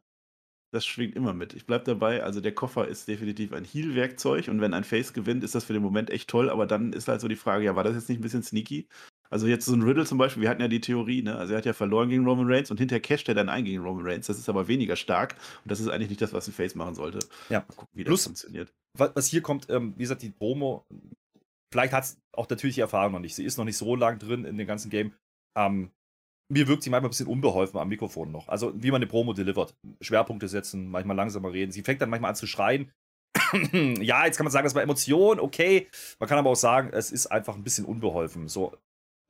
[0.74, 1.54] das schwingt immer mit.
[1.54, 5.44] Ich bleibe dabei, also der Koffer ist definitiv ein Heal-Werkzeug und wenn ein Face gewinnt,
[5.44, 7.76] ist das für den Moment echt toll, aber dann ist halt so die Frage, ja,
[7.76, 8.88] war das jetzt nicht ein bisschen sneaky?
[9.30, 11.36] Also jetzt so ein Riddle zum Beispiel, wir hatten ja die Theorie, ne?
[11.36, 13.82] also er hat ja verloren gegen Roman Reigns und hinterher casht er dann ein gegen
[13.82, 14.26] Roman Reigns.
[14.26, 16.94] Das ist aber weniger stark und das ist eigentlich nicht das, was ein Face machen
[16.94, 17.20] sollte.
[17.48, 17.60] Ja.
[17.60, 18.72] Mal gucken, wie Plus, das funktioniert.
[18.96, 20.84] Was hier kommt, ähm, wie gesagt, die Promo,
[21.74, 23.34] vielleicht hat es auch natürlich die Erfahrung noch nicht.
[23.34, 25.12] Sie ist noch nicht so lang drin in dem ganzen Game.
[25.58, 25.90] Ähm,
[26.48, 28.46] mir wirkt sie manchmal ein bisschen unbeholfen am Mikrofon noch.
[28.46, 29.74] Also, wie man eine Promo delivert.
[30.00, 31.72] Schwerpunkte setzen, manchmal langsamer reden.
[31.72, 32.92] Sie fängt dann manchmal an zu schreien.
[33.72, 35.88] ja, jetzt kann man sagen, das war Emotion, okay.
[36.20, 38.46] Man kann aber auch sagen, es ist einfach ein bisschen unbeholfen.
[38.46, 38.76] So,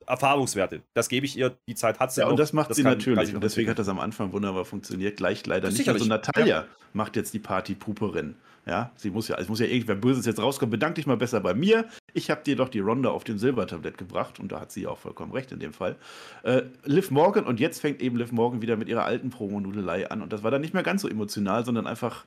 [0.05, 0.83] Erfahrungswerte.
[0.93, 2.21] Das gebe ich ihr, die Zeit hat sie.
[2.21, 3.33] Ja, und das macht das sie kann, natürlich.
[3.33, 5.17] Und deswegen hat das am Anfang wunderbar funktioniert.
[5.17, 5.89] Gleich leider nicht.
[5.89, 6.67] Also Natalia ja.
[6.93, 8.35] macht jetzt die Party-Puperin.
[8.67, 10.71] Ja, sie muss ja, es muss ja irgendwer Böses jetzt rauskommen.
[10.71, 11.87] Bedank dich mal besser bei mir.
[12.13, 14.97] Ich habe dir doch die Ronda auf dem Silbertablett gebracht und da hat sie auch
[14.97, 15.97] vollkommen recht in dem Fall.
[16.43, 20.23] Äh, Liv Morgan und jetzt fängt eben Liv Morgan wieder mit ihrer alten Promo-Nudelei an
[20.23, 22.25] und das war dann nicht mehr ganz so emotional, sondern einfach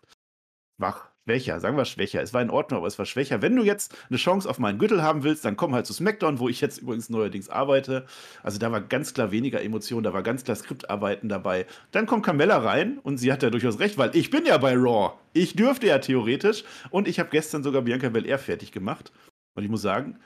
[0.79, 2.23] schwach, schwächer, sagen wir schwächer.
[2.23, 3.43] Es war in Ordnung, aber es war schwächer.
[3.43, 6.39] Wenn du jetzt eine Chance auf meinen Gürtel haben willst, dann komm halt zu SmackDown,
[6.39, 8.07] wo ich jetzt übrigens neuerdings arbeite.
[8.43, 11.67] Also da war ganz klar weniger Emotion, da war ganz klar Skriptarbeiten dabei.
[11.91, 14.73] Dann kommt Carmella rein und sie hat ja durchaus recht, weil ich bin ja bei
[14.75, 15.13] Raw.
[15.35, 19.13] Ich dürfte ja theoretisch und ich habe gestern sogar Bianca Belair fertig gemacht.
[19.55, 20.19] Und ich muss sagen,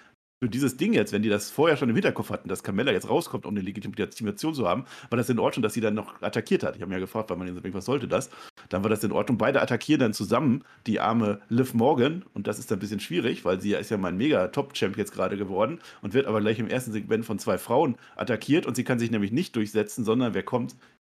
[0.42, 3.08] für dieses Ding jetzt, wenn die das vorher schon im Hinterkopf hatten, dass Carmella jetzt
[3.08, 6.64] rauskommt, um eine Legitimation zu haben, war das in Ordnung, dass sie dann noch attackiert
[6.64, 6.74] hat.
[6.74, 8.28] Ich habe mir ja gefragt, weil man denkt, was sollte das?
[8.68, 9.38] Dann war das in Ordnung.
[9.38, 13.44] Beide attackieren dann zusammen die arme Liv Morgan und das ist dann ein bisschen schwierig,
[13.44, 16.66] weil sie ist ja mein mega Top-Champ jetzt gerade geworden und wird aber gleich im
[16.66, 20.42] ersten Segment von zwei Frauen attackiert und sie kann sich nämlich nicht durchsetzen, sondern wer
[20.42, 20.74] kommt?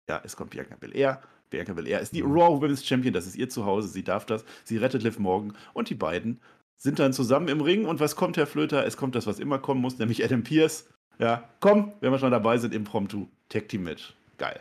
[0.07, 1.23] Ja, es kommt Bianca Belair.
[1.49, 4.77] Bianca Belair ist die Raw Women's Champion, das ist ihr Zuhause, sie darf das, sie
[4.77, 6.41] rettet Liv Morgan und die beiden
[6.77, 8.87] sind dann zusammen im Ring und was kommt, Herr Flöter?
[8.87, 10.89] Es kommt das, was immer kommen muss, nämlich Adam Pierce.
[11.19, 13.29] Ja, komm, wenn wir schon dabei sind, impromptu.
[13.49, 14.15] Tag Team Match.
[14.37, 14.61] Geil.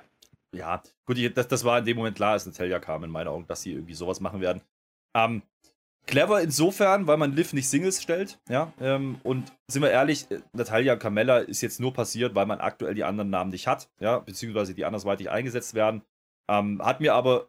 [0.54, 3.48] Ja, gut, das, das war in dem Moment klar, als Natalia kam, in meinen Augen,
[3.48, 4.62] dass sie irgendwie sowas machen werden.
[5.16, 5.42] Ähm,
[6.06, 8.72] clever insofern, weil man Liv nicht Singles stellt, ja.
[8.80, 12.94] Ähm, und sind wir ehrlich, äh, Natalia Carmella ist jetzt nur passiert, weil man aktuell
[12.94, 16.04] die anderen Namen nicht hat, ja, beziehungsweise die andersweitig eingesetzt werden.
[16.48, 17.48] Ähm, hat mir aber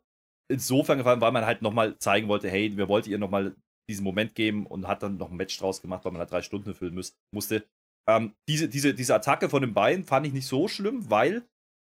[0.49, 3.55] insofern gefallen, weil man halt nochmal zeigen wollte, hey, wir wollten ihr nochmal
[3.89, 6.43] diesen Moment geben und hat dann noch ein Match draus gemacht, weil man da drei
[6.43, 7.65] Stunden füllen muss, musste.
[8.09, 11.43] Ähm, diese, diese, diese Attacke von den beiden fand ich nicht so schlimm, weil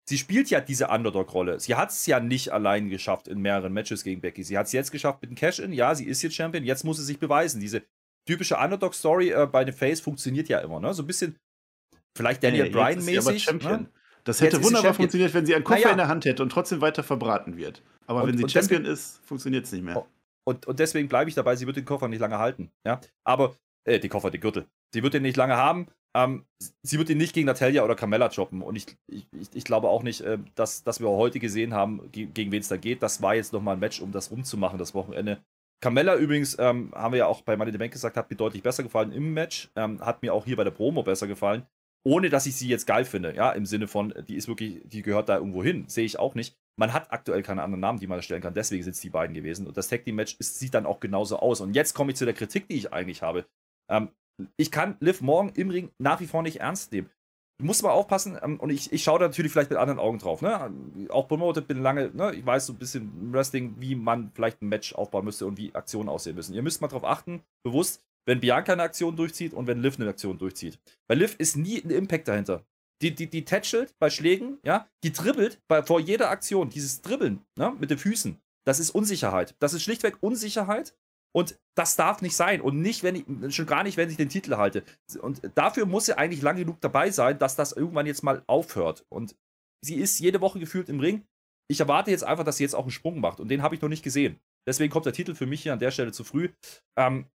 [0.09, 1.59] sie spielt ja diese Underdog-Rolle.
[1.61, 4.45] Sie hat es ja nicht allein geschafft in mehreren Matches gegen Becky.
[4.45, 5.73] Sie hat es jetzt geschafft mit dem Cash-In.
[5.73, 6.65] Ja, sie ist jetzt Champion.
[6.65, 7.61] Jetzt muss sie sich beweisen.
[7.61, 7.83] Diese
[8.27, 10.81] typische Underdog-Story äh, bei den Face funktioniert ja immer.
[10.81, 10.95] Ne?
[10.95, 11.37] So ein bisschen,
[12.17, 13.53] vielleicht Daniel hey, Bryan-mäßig.
[13.63, 13.89] Ne?
[14.25, 15.91] Das hätte wunderbar funktioniert, wenn sie einen Koffer ja.
[15.91, 17.83] in der Hand hätte und trotzdem weiter verbraten wird.
[18.07, 20.07] Aber und, wenn sie Champion ist, funktioniert es nicht mehr.
[20.47, 22.71] Und, und deswegen bleibe ich dabei, sie wird den Koffer nicht lange halten.
[22.87, 23.01] Ja?
[23.25, 24.67] Aber, äh, die Koffer, die Gürtel.
[24.93, 25.89] Sie wird den nicht lange haben.
[26.17, 26.45] Ähm,
[26.83, 28.63] sie wird ihn nicht gegen Natalia oder Carmella droppen.
[28.63, 32.53] Und ich, ich, ich glaube auch nicht, äh, dass, dass wir heute gesehen haben, gegen
[32.53, 33.03] wen es da geht.
[33.03, 35.43] Das war jetzt nochmal ein Match, um das rumzumachen, das Wochenende.
[35.83, 38.63] Carmella übrigens, ähm, haben wir ja auch bei Money the Bank gesagt, hat mir deutlich
[38.63, 39.71] besser gefallen im Match.
[39.77, 41.67] Ähm, hat mir auch hier bei der Promo besser gefallen.
[42.07, 45.03] ohne dass ich sie jetzt geil finde, ja, im Sinne von, die ist wirklich, die
[45.03, 46.57] gehört da irgendwo hin, sehe ich auch nicht.
[46.77, 49.35] Man hat aktuell keine anderen Namen, die man erstellen kann, deswegen sind es die beiden
[49.35, 49.67] gewesen.
[49.67, 51.61] Und das Tag Team Match ist, sieht dann auch genauso aus.
[51.61, 53.47] Und jetzt komme ich zu der Kritik, die ich eigentlich habe.
[53.89, 54.09] Ähm,
[54.57, 57.11] ich kann Liv Morgan im Ring nach wie vor nicht ernst nehmen.
[57.63, 60.43] Muss mal aufpassen, ähm, und ich, ich schaue da natürlich vielleicht mit anderen Augen drauf.
[60.43, 60.73] Ne?
[61.11, 62.35] Auch promoted bin lange, ne?
[62.35, 65.73] ich weiß so ein bisschen Wrestling, wie man vielleicht ein Match aufbauen müsste und wie
[65.75, 66.55] Aktionen aussehen müssen.
[66.55, 70.09] Ihr müsst mal darauf achten, bewusst, wenn Bianca eine Aktion durchzieht und wenn Liv eine
[70.09, 70.81] Aktion durchzieht.
[71.07, 72.65] Bei Liv ist nie ein Impact dahinter.
[73.05, 76.71] Die, die, die tätschelt bei Schlägen, ja, die dribbelt bei, vor jeder Aktion.
[76.71, 79.55] Dieses Dribbeln ne, mit den Füßen, das ist Unsicherheit.
[79.59, 80.97] Das ist schlichtweg Unsicherheit
[81.37, 82.62] und das darf nicht sein.
[82.62, 84.85] Und nicht, wenn ich, schon gar nicht, wenn ich den Titel halte.
[85.21, 89.05] Und dafür muss sie eigentlich lang genug dabei sein, dass das irgendwann jetzt mal aufhört.
[89.11, 89.37] Und
[89.85, 91.27] sie ist jede Woche gefühlt im Ring.
[91.69, 93.38] Ich erwarte jetzt einfach, dass sie jetzt auch einen Sprung macht.
[93.38, 94.40] Und den habe ich noch nicht gesehen.
[94.67, 96.49] Deswegen kommt der Titel für mich hier an der Stelle zu früh.
[96.99, 97.27] Ähm,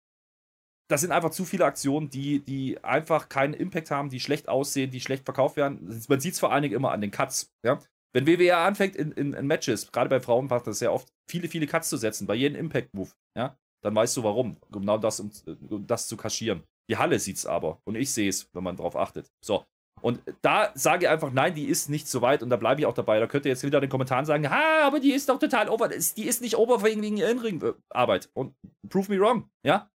[0.90, 4.90] das sind einfach zu viele Aktionen, die, die einfach keinen Impact haben, die schlecht aussehen,
[4.90, 6.04] die schlecht verkauft werden.
[6.08, 7.54] Man sieht es vor allen Dingen immer an den Cuts.
[7.64, 7.80] Ja?
[8.12, 11.48] Wenn WWE anfängt in, in, in Matches, gerade bei Frauen macht das sehr oft, viele,
[11.48, 14.58] viele Cuts zu setzen, bei jedem Impact-Move, ja, dann weißt du warum.
[14.72, 15.32] Genau das, um,
[15.70, 16.64] um das zu kaschieren.
[16.90, 19.32] Die Halle sieht es aber und ich sehe es, wenn man drauf achtet.
[19.46, 19.64] So.
[20.02, 22.88] Und da sage ich einfach, nein, die ist nicht so weit und da bleibe ich
[22.88, 23.20] auch dabei.
[23.20, 25.70] Da könnt ihr jetzt wieder in den Kommentaren sagen, ha, aber die ist doch total
[25.70, 25.90] over.
[25.90, 28.30] Die ist nicht over wegen, wegen Innenring-Arbeit.
[28.34, 28.56] Und
[28.90, 29.92] prove me wrong, ja?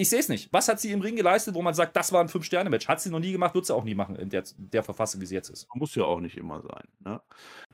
[0.00, 0.50] Ich sehe es nicht.
[0.50, 2.88] Was hat sie im Ring geleistet, wo man sagt, das war ein Fünf-Sterne-Match?
[2.88, 5.26] Hat sie noch nie gemacht, wird sie auch nie machen in der, der Verfassung, wie
[5.26, 5.68] sie jetzt ist.
[5.74, 6.84] Muss ja auch nicht immer sein.
[7.04, 7.20] Ne?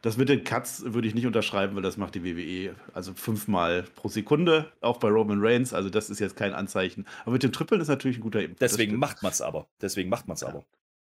[0.03, 3.85] Das mit den Cuts würde ich nicht unterschreiben, weil das macht die WWE also fünfmal
[3.95, 5.73] pro Sekunde, auch bei Roman Reigns.
[5.73, 7.07] Also das ist jetzt kein Anzeichen.
[7.23, 8.59] Aber mit dem Trippeln ist natürlich ein guter Imp.
[8.59, 9.69] Deswegen macht man es aber.
[9.81, 10.49] Deswegen macht man es ja.
[10.49, 10.65] aber.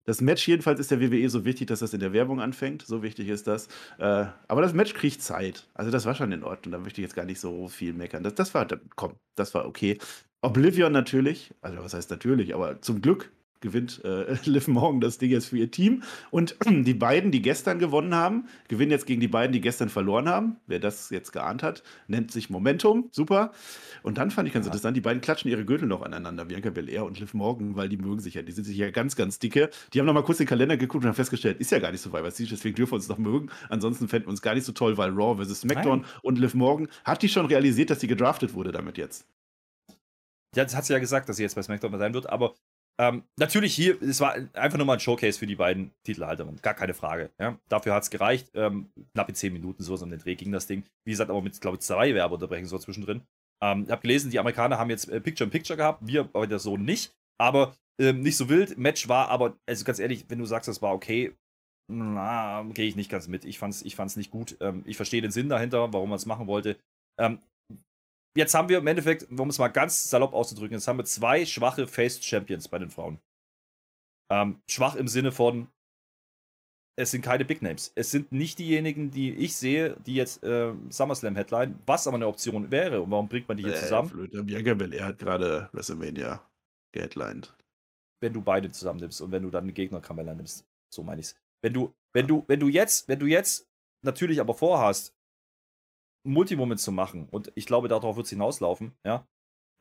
[0.05, 2.81] Das Match jedenfalls ist der WWE so wichtig, dass das in der Werbung anfängt.
[2.81, 3.67] So wichtig ist das.
[3.99, 5.67] Äh, aber das Match kriegt Zeit.
[5.75, 6.71] Also das war schon in Ordnung.
[6.71, 8.23] Da möchte ich jetzt gar nicht so viel meckern.
[8.23, 9.99] Das, das war, komm, das war okay.
[10.43, 13.31] Oblivion natürlich, also was heißt natürlich, aber zum Glück
[13.63, 16.03] gewinnt äh, Liv Morgan das Ding jetzt für ihr Team.
[16.29, 20.29] Und die beiden, die gestern gewonnen haben, gewinnen jetzt gegen die beiden, die gestern verloren
[20.29, 20.57] haben.
[20.67, 23.07] Wer das jetzt geahnt hat, nennt sich Momentum.
[23.11, 23.53] Super.
[24.03, 24.71] Und dann fand ich ganz ja.
[24.71, 27.97] interessant, die beiden klatschen ihre Gürtel noch aneinander, Bianca Belair und Liv Morgan, weil die
[27.97, 28.41] mögen sich ja.
[28.41, 29.69] Die sind sich ja ganz, ganz dicke.
[29.93, 32.01] Die haben noch mal kurz den Kalender geguckt und haben festgestellt, ist ja gar nicht
[32.01, 33.49] so weit, deswegen dürfen wir uns noch mögen.
[33.69, 35.61] Ansonsten fänden wir uns gar nicht so toll, weil Raw vs.
[35.61, 36.09] SmackDown Nein.
[36.21, 39.25] und Liv Morgan hat die schon realisiert, dass sie gedraftet wurde damit jetzt.
[40.53, 42.55] Das hat sie ja gesagt, dass sie jetzt bei SmackDown sein wird, aber
[42.99, 46.75] ähm, natürlich hier, es war einfach nur mal ein Showcase für die beiden Titelhalterinnen, gar
[46.75, 47.31] keine Frage.
[47.39, 47.57] Ja?
[47.67, 50.83] Dafür hat es gereicht, ähm, knappe 10 Minuten so um den Dreh ging das Ding.
[51.05, 53.23] Wie gesagt, aber mit, glaube ich, zwei Werbeunterbrechungen so zwischendrin.
[53.63, 56.77] Ähm, ich habe gelesen, die Amerikaner haben jetzt äh, Picture-in-Picture gehabt, wir bei der so
[56.77, 58.77] nicht, aber ähm, nicht so wild.
[58.77, 61.35] Match war aber, also ganz ehrlich, wenn du sagst, das war okay,
[61.91, 63.43] na, gehe ich nicht ganz mit.
[63.43, 64.57] Ich fand's, ich fand's nicht gut.
[64.61, 66.77] Ähm, ich verstehe den Sinn dahinter, warum man es machen wollte.
[68.35, 71.45] Jetzt haben wir im Endeffekt, um es mal ganz salopp auszudrücken, jetzt haben wir zwei
[71.45, 73.19] schwache Face Champions bei den Frauen.
[74.31, 75.67] Ähm, schwach im Sinne von,
[76.95, 77.91] es sind keine Big Names.
[77.95, 82.27] Es sind nicht diejenigen, die ich sehe, die jetzt äh, SummerSlam Headline, was aber eine
[82.27, 83.01] Option wäre.
[83.01, 84.09] Und warum bringt man die hier äh, zusammen?
[84.09, 84.43] Flöte.
[84.43, 86.41] Bianca Belair hat gerade WrestleMania
[86.91, 87.55] geheadlined.
[88.21, 90.65] Wenn du beide zusammen nimmst und wenn du dann eine Gegnerkamera nimmst.
[90.93, 91.35] So meine ich's.
[91.63, 93.67] Wenn du, wenn du, wenn du jetzt, wenn du jetzt
[94.03, 95.15] natürlich aber vorhast,
[96.23, 97.27] Multimoment zu machen.
[97.29, 99.27] Und ich glaube, darauf wird es hinauslaufen, ja.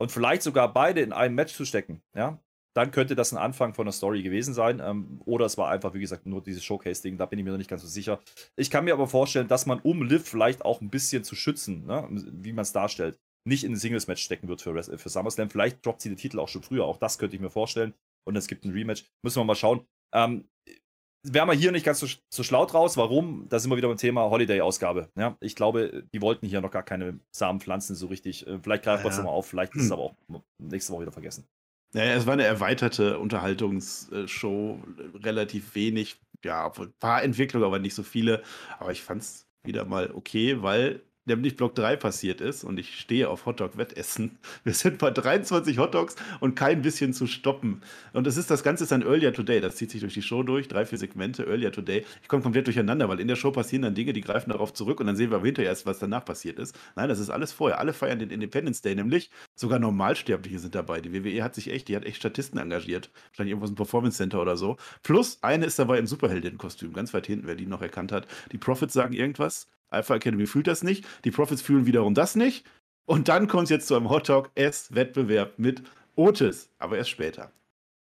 [0.01, 2.39] Und vielleicht sogar beide in einem Match zu stecken, ja.
[2.75, 4.81] Dann könnte das ein Anfang von einer Story gewesen sein.
[4.81, 7.19] Ähm, oder es war einfach, wie gesagt, nur dieses Showcase-Ding.
[7.19, 8.21] Da bin ich mir noch nicht ganz so sicher.
[8.57, 11.85] Ich kann mir aber vorstellen, dass man, um Liv vielleicht auch ein bisschen zu schützen,
[11.85, 15.51] ne, wie man es darstellt, nicht in ein Singles-Match stecken wird für, für SummerSlam.
[15.51, 16.87] Vielleicht droppt sie den Titel auch schon früher.
[16.87, 17.93] Auch das könnte ich mir vorstellen.
[18.25, 19.05] Und es gibt ein Rematch.
[19.23, 19.85] Müssen wir mal schauen.
[20.15, 20.49] Ähm,
[21.23, 22.97] wären wir hier nicht ganz so, so schlau draus.
[22.97, 23.47] Warum?
[23.49, 25.09] Da sind wir wieder beim Thema Holiday-Ausgabe.
[25.17, 28.47] Ja, ich glaube, die wollten hier noch gar keine Samenpflanzen so richtig.
[28.47, 29.93] Äh, vielleicht greifen wir es nochmal auf, vielleicht ist es hm.
[29.93, 30.15] aber auch
[30.59, 31.47] nächste Woche wieder vergessen.
[31.95, 34.79] Naja, es war eine erweiterte Unterhaltungsshow,
[35.23, 38.43] relativ wenig, ja, ein paar Entwicklungen, aber nicht so viele.
[38.79, 42.99] Aber ich fand es wieder mal okay, weil nämlich Block 3 passiert ist und ich
[42.99, 44.39] stehe auf Hotdog-Wettessen.
[44.65, 47.83] Wir sind bei 23 Hotdogs und kein bisschen zu stoppen.
[48.13, 49.61] Und das ist das Ganze ist ein Earlier Today.
[49.61, 52.05] Das zieht sich durch die Show durch, drei, vier Segmente, Earlier Today.
[52.23, 55.01] Ich komme komplett durcheinander, weil in der Show passieren dann Dinge, die greifen darauf zurück
[55.01, 56.77] und dann sehen wir hinterher erst, was danach passiert ist.
[56.97, 57.79] Nein, das ist alles vorher.
[57.79, 61.01] Alle feiern den Independence Day, nämlich sogar Normalsterbliche sind dabei.
[61.01, 63.11] Die WWE hat sich echt, die hat echt Statisten engagiert.
[63.31, 64.77] Wahrscheinlich irgendwas im Performance Center oder so.
[65.03, 68.27] Plus, eine ist dabei im Superheldin-Kostüm, ganz weit hinten, wer die noch erkannt hat.
[68.53, 69.67] Die Profits sagen irgendwas.
[69.93, 71.07] Alpha Academy fühlt das nicht.
[71.25, 72.65] Die Profits fühlen wiederum das nicht.
[73.05, 75.83] Und dann kommt es jetzt zu einem Hot Talk S-Wettbewerb mit
[76.15, 77.53] Otis, aber erst später.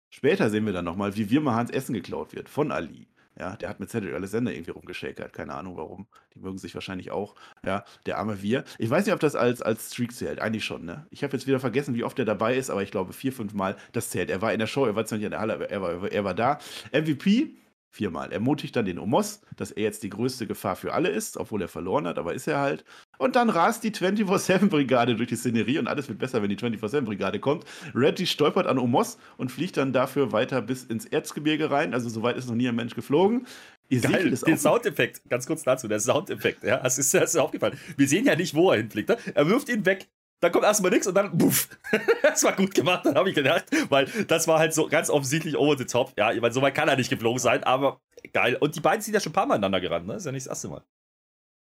[0.09, 3.07] Später sehen wir dann nochmal, wie Wirmahans Essen geklaut wird von Ali.
[3.39, 5.31] Ja, der hat mit Cedric Alexander irgendwie rumgeschäkert.
[5.31, 6.05] Keine Ahnung warum.
[6.35, 7.35] Die mögen sich wahrscheinlich auch.
[7.65, 8.65] Ja, der arme Wir.
[8.77, 10.39] Ich weiß nicht, ob das als, als Streak zählt.
[10.39, 11.07] Eigentlich schon, ne?
[11.11, 13.53] Ich habe jetzt wieder vergessen, wie oft er dabei ist, aber ich glaube vier, fünf
[13.53, 13.77] Mal.
[13.93, 14.29] Das zählt.
[14.29, 16.11] Er war in der Show, er war zwar nicht in der Halle, aber er war,
[16.11, 16.59] er war da.
[16.91, 17.55] MVP
[17.91, 18.31] viermal.
[18.31, 21.61] Er mutigt dann den Omos, dass er jetzt die größte Gefahr für alle ist, obwohl
[21.61, 22.85] er verloren hat, aber ist er halt.
[23.17, 27.39] Und dann rast die 24-7-Brigade durch die Szenerie und alles wird besser, wenn die 24-7-Brigade
[27.39, 27.65] kommt.
[27.93, 31.93] Reddy stolpert an Omos und fliegt dann dafür weiter bis ins Erzgebirge rein.
[31.93, 33.45] Also soweit ist noch nie ein Mensch geflogen.
[33.89, 37.77] Geil, ist den Soundeffekt, ganz kurz dazu, der Soundeffekt, ja, das ist, das ist aufgefallen.
[37.97, 39.09] Wir sehen ja nicht, wo er hinfliegt.
[39.09, 39.17] Ne?
[39.33, 40.07] Er wirft ihn weg,
[40.41, 41.69] dann kommt erstmal nichts und dann, buff.
[42.23, 45.55] das war gut gemacht, dann habe ich gedacht, weil das war halt so ganz offensichtlich
[45.55, 46.13] over the top.
[46.17, 48.01] Ja, ich meine, so weit kann er nicht geflogen sein, aber
[48.33, 48.57] geil.
[48.59, 50.15] Und die beiden sind ja schon ein paar Mal aneinander gerannt, ne?
[50.15, 50.83] ist ja nicht das erste Mal.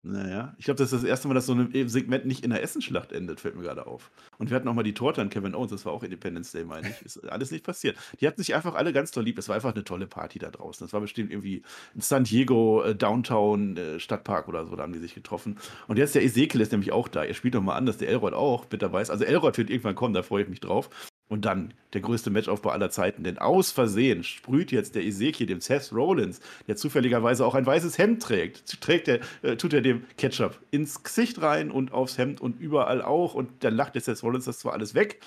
[0.03, 2.63] Naja, ich glaube, das ist das erste Mal, dass so ein Segment nicht in der
[2.63, 4.11] Essenschlacht endet, fällt mir gerade auf.
[4.39, 6.65] Und wir hatten auch mal die Torte an Kevin Owens, das war auch Independence Day,
[6.65, 7.03] meine ich.
[7.03, 7.99] Ist alles nicht passiert.
[8.19, 9.37] Die hatten sich einfach alle ganz toll lieb.
[9.37, 10.87] Es war einfach eine tolle Party da draußen.
[10.87, 11.63] Das war bestimmt irgendwie
[11.95, 15.59] in San Diego, äh, Downtown, äh, Stadtpark oder so, da haben die sich getroffen.
[15.87, 17.23] Und jetzt der Ezekiel ist nämlich auch da.
[17.23, 19.11] Er spielt doch mal an, dass der Elrod auch dabei ist.
[19.11, 20.89] Also Elrod wird irgendwann kommen, da freue ich mich drauf.
[21.31, 23.23] Und dann der größte Matchaufbau aller Zeiten.
[23.23, 27.99] Denn aus Versehen sprüht jetzt der Ezekiel dem Seth Rollins, der zufälligerweise auch ein weißes
[27.99, 32.41] Hemd trägt, trägt er, äh, tut er dem Ketchup ins Gesicht rein und aufs Hemd
[32.41, 33.35] und überall auch.
[33.35, 35.21] Und dann lacht der Seth Rollins das zwar alles weg.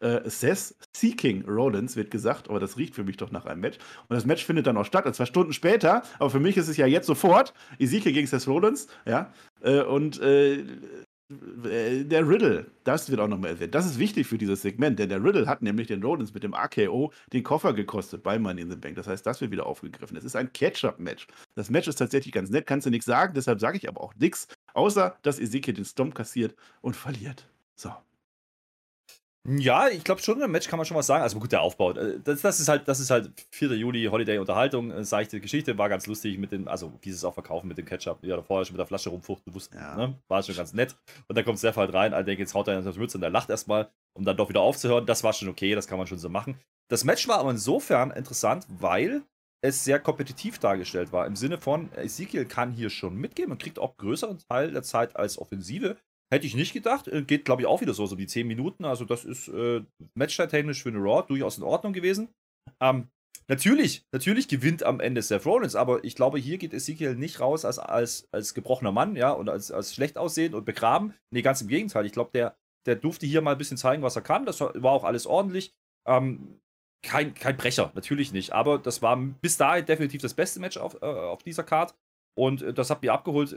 [0.00, 3.78] Äh, Seth Seeking Rollins wird gesagt, aber das riecht für mich doch nach einem Match.
[4.08, 6.76] Und das Match findet dann auch statt, zwar Stunden später, aber für mich ist es
[6.76, 7.52] ja jetzt sofort.
[7.80, 9.32] Ezekiel gegen Seth Rollins, ja.
[9.60, 10.64] Äh, und äh,
[11.30, 13.74] der Riddle, das wird auch nochmal erwähnt.
[13.74, 16.54] Das ist wichtig für dieses Segment, denn der Riddle hat nämlich den Rodens mit dem
[16.54, 18.96] AKO den Koffer gekostet bei Money in the Bank.
[18.96, 20.16] Das heißt, das wird wieder aufgegriffen.
[20.16, 21.26] Es ist ein Catch-up-Match.
[21.54, 24.14] Das Match ist tatsächlich ganz nett, kannst du nichts sagen, deshalb sage ich aber auch
[24.14, 27.46] nichts, außer dass Ezekiel den Stomp kassiert und verliert.
[27.74, 27.92] So.
[29.56, 31.22] Ja, ich glaube schon, im Match kann man schon was sagen.
[31.22, 31.92] Also gut, der Aufbau.
[31.92, 33.70] Äh, das, das, ist halt, das ist halt 4.
[33.76, 37.78] Juli, Holiday-Unterhaltung, äh, seichte Geschichte, war ganz lustig mit dem, also dieses auch verkaufen mit
[37.78, 39.96] dem Ketchup, ja, vorher schon mit der Flasche rumfuchten wussten, ja.
[39.96, 40.14] ne?
[40.28, 40.96] war schon ganz nett.
[41.28, 43.30] Und dann kommt Steph halt rein, ich denke, jetzt haut er in Mütze und der
[43.30, 45.06] lacht erstmal, um dann doch wieder aufzuhören.
[45.06, 46.58] Das war schon okay, das kann man schon so machen.
[46.90, 49.22] Das Match war aber insofern interessant, weil
[49.60, 51.26] es sehr kompetitiv dargestellt war.
[51.26, 55.16] Im Sinne von, Ezekiel kann hier schon mitgehen und kriegt auch größeren Teil der Zeit
[55.16, 55.96] als Offensive.
[56.30, 57.08] Hätte ich nicht gedacht.
[57.08, 58.84] Äh, geht, glaube ich, auch wieder so, so die 10 Minuten.
[58.84, 59.82] Also, das ist äh,
[60.14, 62.28] matchtechnisch für eine Raw durchaus in Ordnung gewesen.
[62.80, 63.08] Ähm,
[63.48, 67.64] natürlich, natürlich gewinnt am Ende Seth Rollins, aber ich glaube, hier geht Ezekiel nicht raus
[67.64, 71.14] als, als, als gebrochener Mann, ja, und als, als schlecht aussehend und begraben.
[71.30, 72.04] Nee, ganz im Gegenteil.
[72.04, 74.44] Ich glaube, der, der durfte hier mal ein bisschen zeigen, was er kann.
[74.44, 75.74] Das war auch alles ordentlich.
[76.06, 76.60] Ähm,
[77.02, 78.52] kein, kein Brecher, natürlich nicht.
[78.52, 81.94] Aber das war bis dahin definitiv das beste Match auf, äh, auf dieser Card.
[82.36, 83.56] Und äh, das hat mir abgeholt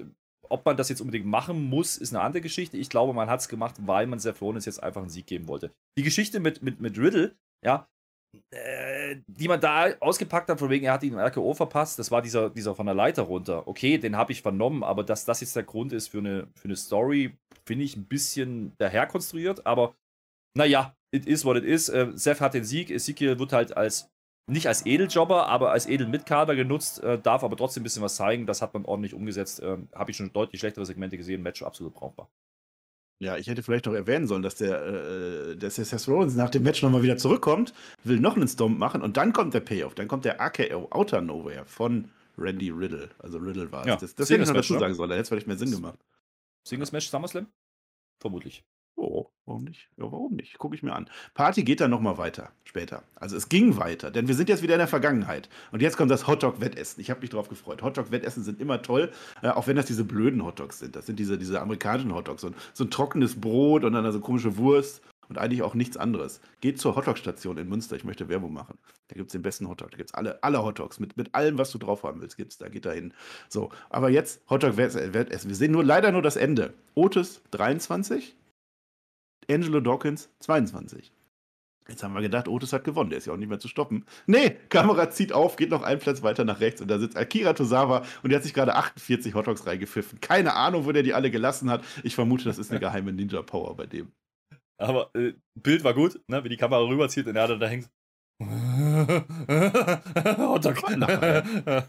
[0.51, 2.77] ob man das jetzt unbedingt machen muss, ist eine andere Geschichte.
[2.77, 5.47] Ich glaube, man hat es gemacht, weil man Seth Rollins jetzt einfach einen Sieg geben
[5.47, 5.71] wollte.
[5.97, 7.35] Die Geschichte mit, mit, mit Riddle,
[7.65, 7.87] ja,
[8.51, 12.11] äh, die man da ausgepackt hat, von wegen, er hat ihn im RKO verpasst, das
[12.11, 13.67] war dieser, dieser von der Leiter runter.
[13.67, 16.65] Okay, den habe ich vernommen, aber dass das jetzt der Grund ist für eine, für
[16.65, 19.95] eine Story, finde ich ein bisschen daherkonstruiert, aber
[20.57, 21.89] naja, it is what it is.
[21.89, 24.09] Äh, Seth hat den Sieg, Ezekiel wird halt als
[24.51, 28.45] nicht als Edeljobber, aber als Edelmitkader genutzt, äh, darf aber trotzdem ein bisschen was zeigen.
[28.45, 29.61] Das hat man ordentlich umgesetzt.
[29.63, 31.41] Ähm, Habe ich schon deutlich schlechtere Segmente gesehen.
[31.41, 32.29] Match absolut brauchbar.
[33.19, 36.49] Ja, ich hätte vielleicht noch erwähnen sollen, dass der, äh, dass der Seth Rollins nach
[36.49, 39.93] dem Match nochmal wieder zurückkommt, will noch einen Stomp machen und dann kommt der Payoff.
[39.93, 43.09] Dann kommt der AKO Outer Nowhere von Randy Riddle.
[43.19, 43.87] Also Riddle war es.
[43.87, 44.79] Ja, das, das hätte ich noch dazu ne?
[44.79, 45.99] sagen sollen, da hätte es vielleicht mehr Sinn gemacht.
[46.67, 47.47] Singles Match SummerSlam?
[48.19, 48.63] Vermutlich.
[48.95, 49.89] Oh, warum nicht?
[49.97, 50.57] Ja, warum nicht?
[50.57, 51.09] Gucke ich mir an.
[51.33, 53.03] Party geht dann nochmal weiter, später.
[53.15, 55.49] Also es ging weiter, denn wir sind jetzt wieder in der Vergangenheit.
[55.71, 57.01] Und jetzt kommt das Hotdog-Wettessen.
[57.01, 57.81] Ich habe mich drauf gefreut.
[57.81, 60.95] Hotdog-Wettessen sind immer toll, äh, auch wenn das diese blöden Hotdogs sind.
[60.95, 62.41] Das sind diese, diese amerikanischen Hotdogs.
[62.41, 65.01] So, so ein trockenes Brot und dann so komische Wurst
[65.31, 66.41] und eigentlich auch nichts anderes.
[66.59, 67.95] Geht zur Hotdog-Station in Münster.
[67.95, 68.77] Ich möchte Werbung machen.
[69.07, 69.89] Da gibt es den besten Hotdog.
[69.91, 72.35] Da gibt es alle, alle Hotdogs mit, mit allem, was du drauf haben willst.
[72.35, 72.67] Gibt's da.
[72.67, 73.13] Geht da hin.
[73.47, 75.49] So, aber jetzt Hotdog-Wettessen.
[75.49, 76.73] Wir sehen nur leider nur das Ende.
[76.95, 78.35] Otis 23,
[79.49, 81.11] Angelo Dawkins 22.
[81.87, 84.05] Jetzt haben wir gedacht, Otis hat gewonnen, der ist ja auch nicht mehr zu stoppen.
[84.27, 87.53] Nee, Kamera zieht auf, geht noch einen Platz weiter nach rechts und da sitzt Akira
[87.53, 90.21] Tosawa und der hat sich gerade 48 Hotdogs reingepfiffen.
[90.21, 91.83] Keine Ahnung, wo der die alle gelassen hat.
[92.03, 94.11] Ich vermute, das ist eine geheime Ninja-Power bei dem.
[94.77, 96.43] Aber äh, Bild war gut, ne?
[96.43, 97.89] wie die Kamera rüberzieht und er da hängt.
[100.37, 100.81] Hotdog.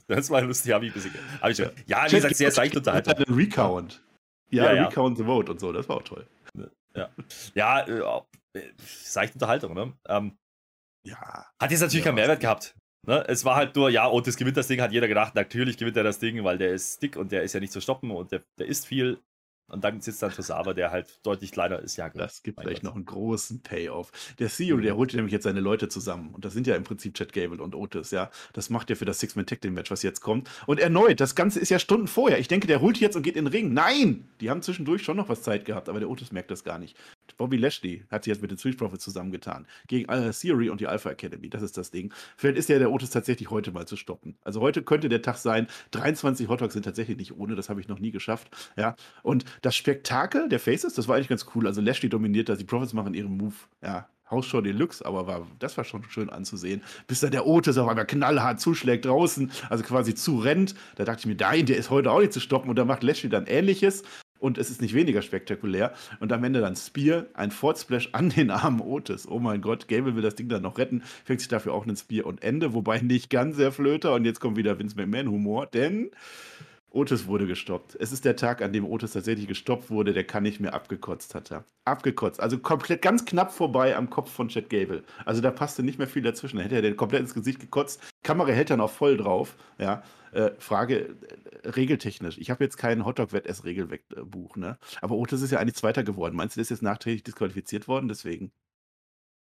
[0.07, 1.15] das war lustig, habe ich ein bisschen.
[1.41, 1.71] Hab ich schon.
[1.87, 3.11] Ja, wie gesagt, sehr seicht unterhalten.
[3.33, 4.03] Recount.
[4.51, 6.27] Ja, ja, ja, Recount the Vote und so, das war auch toll.
[6.95, 7.11] Ja,
[7.55, 7.87] ja
[8.55, 9.93] äh, seichte Unterhaltung, ne?
[10.09, 10.37] Ähm,
[11.07, 11.47] ja.
[11.61, 12.77] Hat jetzt natürlich ja, keinen Mehrwert gehabt.
[13.07, 13.25] Ne?
[13.27, 16.05] Es war halt nur, ja, Otis gewinnt das Ding, hat jeder gedacht, natürlich gewinnt er
[16.05, 18.45] das Ding, weil der ist dick und der ist ja nicht zu stoppen und der,
[18.59, 19.21] der isst viel.
[19.69, 21.97] Und dann sitzt dann Tosawa, der halt deutlich kleiner ist.
[21.97, 22.27] Ja, klar.
[22.27, 22.85] Das gibt gleich Gott.
[22.85, 24.13] noch einen großen Payoff.
[24.39, 26.35] Der CEO, der holt nämlich jetzt seine Leute zusammen.
[26.35, 28.31] Und das sind ja im Prinzip Chad Gable und Otis, ja.
[28.53, 30.51] Das macht er für das Six-Man-Tag-Team-Match, was jetzt kommt.
[30.67, 32.39] Und erneut, das Ganze ist ja Stunden vorher.
[32.39, 33.73] Ich denke, der holt jetzt und geht in den Ring.
[33.73, 34.29] Nein!
[34.41, 36.97] Die haben zwischendurch schon noch was Zeit gehabt, aber der Otis merkt das gar nicht.
[37.37, 39.67] Bobby Lashley hat sich jetzt mit den Street Profits zusammengetan.
[39.87, 41.49] Gegen äh, Theory und die Alpha Academy.
[41.51, 42.13] Das ist das Ding.
[42.37, 44.37] Vielleicht ist ja der Otis tatsächlich heute mal zu stoppen.
[44.45, 45.67] Also heute könnte der Tag sein.
[45.93, 47.55] 23 Hotdogs sind tatsächlich nicht ohne.
[47.55, 48.49] Das habe ich noch nie geschafft.
[48.77, 48.97] Ja.
[49.23, 51.67] Und das Spektakel der Faces, das war eigentlich ganz cool.
[51.67, 52.57] Also Lashley dominiert da.
[52.57, 53.55] Die Profits machen ihren Move.
[53.83, 54.09] Ja.
[54.33, 56.83] Hausshow Deluxe, aber war, das war schon schön anzusehen.
[57.07, 60.75] Bis da der Otis auf einmal knallhart zuschlägt draußen, also quasi zurennt.
[60.97, 62.71] Da dachte ich mir, nein, der ist heute auch nicht zu stoppen.
[62.71, 64.03] Und da macht Lashley dann ähnliches
[64.43, 65.95] und es ist nicht weniger spektakulär.
[66.19, 69.27] Und am Ende dann Spear, ein Ford Splash an den armen Otis.
[69.29, 71.97] Oh mein Gott, Gable will das Ding dann noch retten, fängt sich dafür auch einen
[71.97, 74.15] Spear und Ende, wobei nicht ganz der Flöter.
[74.15, 76.11] Und jetzt kommt wieder Vince McMahon-Humor, denn
[76.91, 77.97] Otis wurde gestoppt.
[78.01, 81.35] Es ist der Tag, an dem Otis tatsächlich gestoppt wurde, der kann nicht mehr abgekotzt
[81.37, 81.65] hat er.
[81.85, 82.41] Abgekotzt.
[82.41, 85.05] Also komplett ganz knapp vorbei am Kopf von Chad Gable.
[85.25, 86.59] Also da passte nicht mehr viel dazwischen.
[86.59, 88.03] Da hätte er den komplett ins Gesicht gekotzt.
[88.23, 89.57] Kamera hält dann auch voll drauf.
[89.79, 90.03] Ja.
[90.33, 91.15] Äh, Frage,
[91.63, 92.39] äh, regeltechnisch.
[92.39, 94.79] Ich habe jetzt kein Hotdog-Wett-S-Regelbuch, ne?
[95.03, 96.35] Aber Otis ist ja eigentlich Zweiter geworden.
[96.35, 98.09] Meinst du, der ist jetzt nachträglich disqualifiziert worden?
[98.09, 98.53] Deswegen.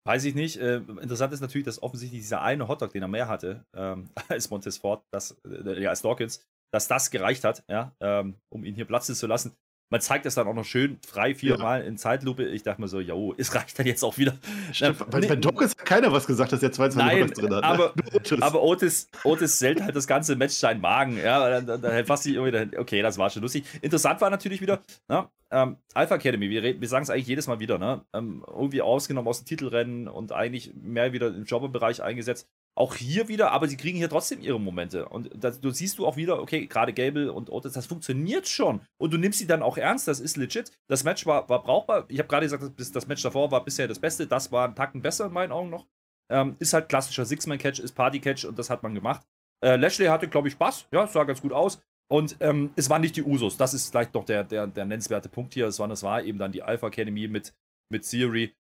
[0.08, 0.58] Weiß ich nicht.
[0.58, 4.50] Äh, interessant ist natürlich, dass offensichtlich dieser eine Hotdog, den er mehr hatte, ähm, als
[4.50, 8.74] Montez Ford, das, äh, ja, als Dawkins, dass das gereicht hat, ja, ähm, um ihn
[8.74, 9.56] hier platzen zu lassen.
[9.92, 11.86] Man zeigt es dann auch noch schön frei viermal ja.
[11.86, 12.46] in Zeitlupe.
[12.46, 14.38] Ich dachte mir so, jo, es reicht dann jetzt auch wieder.
[14.72, 17.64] Stimmt, weil bei Dawkins hat keiner was gesagt, dass er 22 Nein, drin hat.
[17.64, 17.94] Aber,
[18.32, 18.42] ne?
[18.42, 21.18] aber Otis, Otis selten halt das ganze Match seinen Magen.
[21.18, 22.72] Ja, dann, dann, fast irgendwie dahin.
[22.78, 23.66] Okay, das war schon lustig.
[23.82, 27.60] Interessant war natürlich wieder, ne, ähm, Alpha Academy, wir, wir sagen es eigentlich jedes Mal
[27.60, 28.06] wieder, ne?
[28.14, 32.48] Ähm, irgendwie ausgenommen aus dem Titelrennen und eigentlich mehr wieder im Jobberbereich eingesetzt.
[32.74, 35.08] Auch hier wieder, aber sie kriegen hier trotzdem ihre Momente.
[35.10, 38.82] Und das, du siehst du auch wieder, okay, gerade Gable und Otis, das funktioniert schon.
[38.98, 40.72] Und du nimmst sie dann auch ernst, das ist legit.
[40.88, 42.06] Das Match war, war brauchbar.
[42.08, 44.26] Ich habe gerade gesagt, das, das, Match davor war bisher das Beste.
[44.26, 45.86] Das war ein Tacken besser in meinen Augen noch.
[46.30, 49.22] Ähm, ist halt klassischer Six-Man-Catch, ist Party-Catch und das hat man gemacht.
[49.62, 50.88] Äh, Lashley hatte, glaube ich, Spaß.
[50.94, 51.82] Ja, sah ganz gut aus.
[52.10, 53.58] Und ähm, es waren nicht die Usos.
[53.58, 55.68] Das ist vielleicht noch der, der, der nennenswerte Punkt hier.
[55.68, 57.54] Es war, das war eben dann die Alpha Academy mit,
[57.90, 58.54] mit Theory.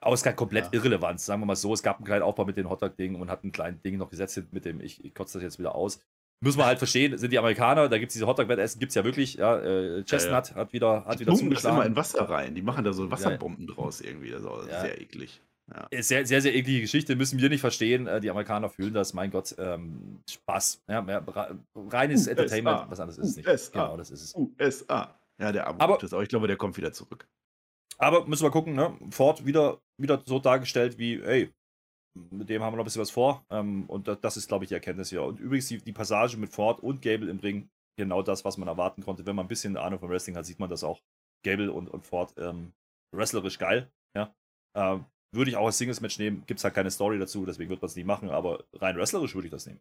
[0.00, 0.70] Aber es ist halt komplett ja.
[0.72, 1.72] irrelevant, sagen wir mal so.
[1.72, 4.40] Es gab einen kleinen Aufbau mit den Hotdog-Dingen und hat ein kleines Ding noch gesetzt
[4.50, 6.00] mit dem, ich, ich kotze das jetzt wieder aus.
[6.40, 9.04] Müssen wir halt verstehen, sind die Amerikaner, da gibt es diese Hotdog-Wettessen, gibt es ja
[9.04, 9.34] wirklich.
[9.34, 11.52] Ja, äh, Chestnut ja, hat wieder, hat wieder zugeschlagen.
[11.52, 12.54] das immer in Wasser rein.
[12.54, 14.30] Die machen da so Wasserbomben draus irgendwie.
[14.30, 15.40] Das ist auch sehr eklig.
[15.68, 15.88] Ja.
[16.00, 18.06] Sehr, sehr, sehr eklige Geschichte, müssen wir nicht verstehen.
[18.06, 20.84] Äh, die Amerikaner fühlen das, mein Gott, ähm, Spaß.
[20.88, 22.26] Reines.
[22.28, 23.48] Entertainment, was anderes ist es nicht.
[23.48, 23.72] USA.
[23.72, 24.34] Genau, das ist es.
[24.36, 25.18] USA.
[25.38, 26.22] Ja, der Abo aber, ist auch.
[26.22, 27.26] Ich glaube, der kommt wieder zurück.
[27.98, 28.96] Aber müssen wir gucken, ne?
[29.10, 31.52] Ford wieder, wieder so dargestellt wie, ey,
[32.30, 33.44] mit dem haben wir noch ein bisschen was vor.
[33.50, 35.22] Ähm, und das, ist, glaube ich, die Erkenntnis hier.
[35.22, 37.68] Und übrigens die, die Passage mit Ford und Gable im Ring,
[37.98, 39.26] genau das, was man erwarten konnte.
[39.26, 41.00] Wenn man ein bisschen Ahnung vom Wrestling hat, sieht man das auch.
[41.44, 42.72] Gable und, und Ford ähm,
[43.14, 43.90] wrestlerisch geil.
[44.14, 44.34] Ja.
[44.74, 46.44] Ähm, würde ich auch als Singles-Match nehmen.
[46.46, 49.34] Gibt es halt keine Story dazu, deswegen wird man es nicht machen, aber rein wrestlerisch
[49.34, 49.80] würde ich das nehmen.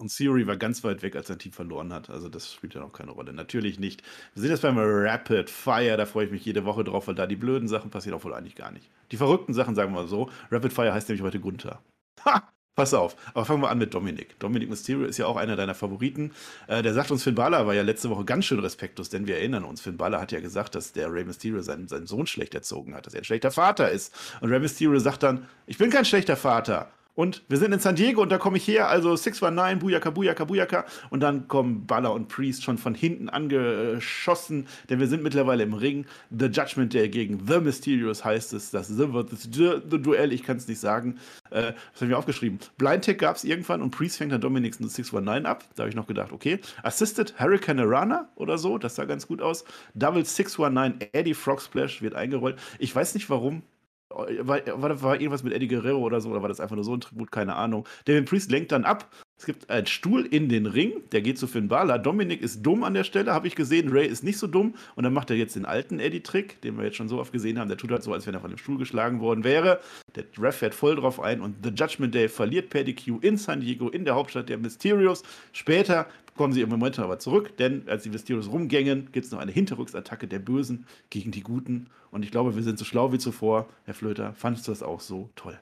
[0.00, 2.08] Und Theory war ganz weit weg, als sein Team verloren hat.
[2.08, 3.32] Also das spielt ja noch keine Rolle.
[3.32, 4.02] Natürlich nicht.
[4.32, 7.26] Wir sind jetzt beim Rapid Fire, da freue ich mich jede Woche drauf, weil da
[7.26, 8.88] die blöden Sachen passieren auch wohl eigentlich gar nicht.
[9.10, 10.30] Die verrückten Sachen, sagen wir mal so.
[10.52, 11.82] Rapid Fire heißt nämlich heute Gunther.
[12.24, 12.48] Ha!
[12.76, 14.38] Pass auf, aber fangen wir an mit Dominik.
[14.38, 16.30] Dominik Mysterio ist ja auch einer deiner Favoriten.
[16.68, 19.38] Äh, der sagt uns, Finn Balor war ja letzte Woche ganz schön respektlos, denn wir
[19.38, 22.54] erinnern uns, Finn Balor hat ja gesagt, dass der Rey Mysterio seinen, seinen Sohn schlecht
[22.54, 24.14] erzogen hat, dass er ein schlechter Vater ist.
[24.40, 26.92] Und Rey Mysterio sagt dann, ich bin kein schlechter Vater.
[27.18, 30.44] Und wir sind in San Diego und da komme ich her, also 619, Bujaka, Bujaka,
[30.44, 30.84] Bujaka.
[31.10, 35.74] Und dann kommen Baller und Priest schon von hinten angeschossen, denn wir sind mittlerweile im
[35.74, 36.06] Ring.
[36.30, 38.70] The Judgment Day gegen The Mysterious heißt es.
[38.70, 41.18] Das The wird das Duell, ich kann es nicht sagen.
[41.50, 42.60] Äh, was haben wir aufgeschrieben?
[42.76, 45.64] Blind Tag gab es irgendwann und Priest fängt dann Dominic's 619 ab.
[45.74, 46.60] Da habe ich noch gedacht, okay.
[46.84, 49.64] Assisted Hurricane Rana oder so, das sah ganz gut aus.
[49.92, 52.60] Double 619 Eddie Frog Splash wird eingerollt.
[52.78, 53.64] Ich weiß nicht warum
[54.10, 56.94] war, war, war irgendwas mit Eddie Guerrero oder so, oder war das einfach nur so
[56.94, 57.30] ein Tribut?
[57.30, 57.86] Keine Ahnung.
[58.06, 59.10] Devin Priest lenkt dann ab.
[59.36, 61.98] Es gibt einen Stuhl in den Ring, der geht zu Finn Balor.
[61.98, 63.90] Dominik ist dumm an der Stelle, habe ich gesehen.
[63.90, 64.74] Ray ist nicht so dumm.
[64.96, 67.58] Und dann macht er jetzt den alten Eddie-Trick, den wir jetzt schon so oft gesehen
[67.58, 67.68] haben.
[67.68, 69.80] Der tut halt so, als wenn er von dem Stuhl geschlagen worden wäre.
[70.16, 73.60] Der Ref fährt voll drauf ein und The Judgment Day verliert per DQ in San
[73.60, 75.22] Diego, in der Hauptstadt der Mysterios.
[75.52, 76.06] Später
[76.38, 79.52] kommen sie im Moment aber zurück, denn als die Mysterios rumgängen, gibt es noch eine
[79.52, 81.90] Hinterrücksattacke der Bösen gegen die Guten.
[82.10, 83.68] Und ich glaube, wir sind so schlau wie zuvor.
[83.84, 85.60] Herr Flöter, fandest du das auch so toll?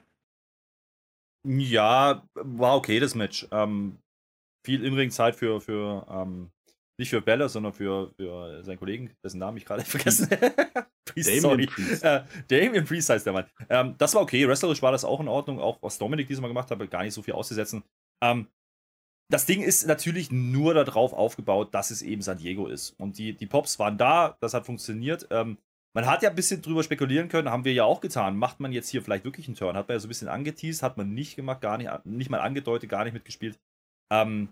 [1.45, 3.47] Ja, war okay, das Match.
[3.51, 3.97] Ähm,
[4.65, 6.51] viel Inring-Zeit für, für ähm,
[6.99, 10.87] nicht für Bella, sondern für, für seinen Kollegen, dessen Namen ich gerade vergessen habe.
[11.05, 11.65] Priest, sorry.
[11.65, 12.03] Priest.
[12.03, 13.45] Äh, Damien Priest heißt der Mann.
[13.69, 14.47] Ähm, das war okay.
[14.47, 15.59] Wrestlerisch war das auch in Ordnung.
[15.59, 17.83] Auch was Dominik diesmal gemacht hat, gar nicht so viel auszusetzen.
[18.21, 18.47] Ähm,
[19.29, 22.91] das Ding ist natürlich nur darauf aufgebaut, dass es eben San Diego ist.
[22.99, 25.27] Und die, die Pops waren da, das hat funktioniert.
[25.31, 25.57] Ähm,
[25.93, 28.37] man hat ja ein bisschen drüber spekulieren können, haben wir ja auch getan.
[28.37, 29.75] Macht man jetzt hier vielleicht wirklich einen Turn?
[29.75, 32.39] Hat man ja so ein bisschen angeteased, hat man nicht gemacht, gar nicht, nicht mal
[32.39, 33.59] angedeutet, gar nicht mitgespielt.
[34.11, 34.49] Ähm,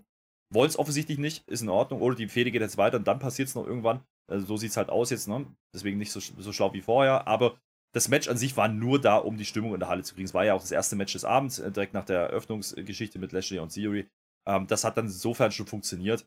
[0.52, 2.00] Wollen es offensichtlich nicht, ist in Ordnung.
[2.02, 4.02] Oder die Fehde geht jetzt weiter und dann passiert es noch irgendwann.
[4.30, 5.46] Also so sieht es halt aus jetzt, ne?
[5.74, 7.26] Deswegen nicht so, so schlau wie vorher.
[7.26, 7.58] Aber
[7.94, 10.26] das Match an sich war nur da, um die Stimmung in der Halle zu kriegen.
[10.26, 13.32] Es war ja auch das erste Match des Abends, äh, direkt nach der Eröffnungsgeschichte mit
[13.32, 14.06] Lashley und Theory.
[14.46, 16.26] Ähm, das hat dann insofern schon funktioniert.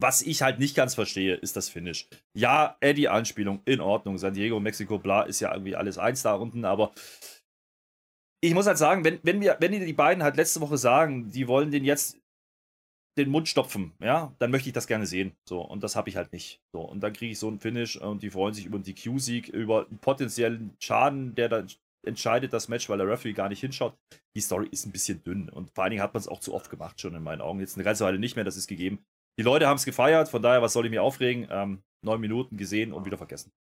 [0.00, 2.08] Was ich halt nicht ganz verstehe, ist das Finish.
[2.32, 4.16] Ja, Eddie-Anspielung, in Ordnung.
[4.16, 6.92] San Diego, Mexiko, bla, ist ja irgendwie alles eins da unten, aber
[8.40, 11.48] ich muss halt sagen, wenn, wenn, wir, wenn die beiden halt letzte Woche sagen, die
[11.48, 12.16] wollen den jetzt
[13.18, 15.32] den Mund stopfen, ja, dann möchte ich das gerne sehen.
[15.44, 16.60] So, und das habe ich halt nicht.
[16.72, 19.48] So, und dann kriege ich so einen Finish und die freuen sich über einen DQ-Sieg,
[19.48, 21.66] über einen potenziellen Schaden, der dann
[22.04, 23.96] entscheidet das Match, weil der Referee gar nicht hinschaut.
[24.34, 26.54] Die Story ist ein bisschen dünn und vor allen Dingen hat man es auch zu
[26.54, 27.60] oft gemacht, schon in meinen Augen.
[27.60, 29.04] Jetzt eine ganze Weile nicht mehr, das ist gegeben.
[29.38, 31.46] Die Leute haben es gefeiert, von daher, was soll ich mir aufregen?
[31.50, 33.52] Ähm, neun Minuten gesehen und wieder vergessen.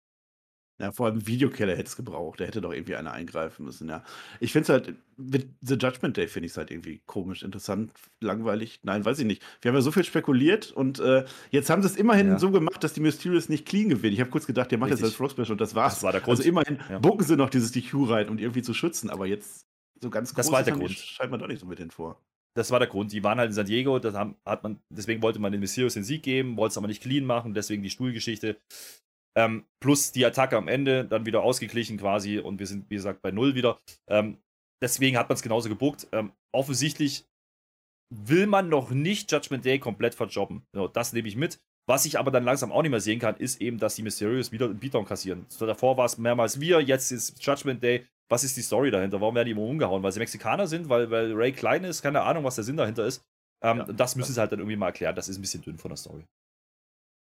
[0.79, 2.39] Ja, vor allem Videokiller hätte es gebraucht.
[2.39, 4.03] Da hätte doch irgendwie einer eingreifen müssen, ja.
[4.39, 7.91] Ich finde es halt, mit The Judgment Day finde ich es halt irgendwie komisch, interessant,
[8.21, 8.79] langweilig.
[8.83, 9.43] Nein, weiß ich nicht.
[9.61, 12.39] Wir haben ja so viel spekuliert und äh, jetzt haben sie es immerhin ja.
[12.39, 14.13] so gemacht, dass die Mysterious nicht clean gewinnen.
[14.13, 15.07] Ich habe kurz gedacht, der macht Richtig.
[15.07, 15.95] jetzt als Special und das war's.
[15.95, 16.37] Das war der Grund.
[16.37, 16.99] Also immerhin ja.
[16.99, 19.65] bucken sie noch dieses DQ rein, um irgendwie zu schützen, aber jetzt
[19.99, 20.91] so ganz groß das war der Grund.
[20.91, 22.21] scheint man doch nicht so mit denen vor.
[22.53, 23.11] Das war der Grund.
[23.11, 25.93] Die waren halt in San Diego, das haben, hat man, deswegen wollte man den Mysterious
[25.93, 28.57] den Sieg geben, wollte es aber nicht clean machen, deswegen die Stuhlgeschichte.
[29.37, 33.21] Ähm, plus die Attacke am Ende, dann wieder ausgeglichen quasi und wir sind, wie gesagt,
[33.21, 33.79] bei Null wieder.
[34.09, 34.39] Ähm,
[34.81, 36.07] deswegen hat man es genauso gebuckt.
[36.11, 37.27] Ähm, offensichtlich
[38.09, 40.63] will man noch nicht Judgment Day komplett verjobben.
[40.73, 41.59] So, das nehme ich mit.
[41.87, 44.51] Was ich aber dann langsam auch nicht mehr sehen kann, ist eben, dass die Mysterious
[44.51, 45.45] wieder einen Beatdown kassieren.
[45.49, 48.07] So, davor war es mehrmals wir, jetzt ist Judgment Day.
[48.29, 49.21] Was ist die Story dahinter?
[49.21, 50.03] Warum werden die immer umgehauen?
[50.03, 53.05] Weil sie Mexikaner sind, weil, weil Ray klein ist, keine Ahnung, was der Sinn dahinter
[53.05, 53.23] ist.
[53.63, 55.15] Ähm, ja, das müssen sie halt dann irgendwie mal erklären.
[55.15, 56.25] Das ist ein bisschen dünn von der Story.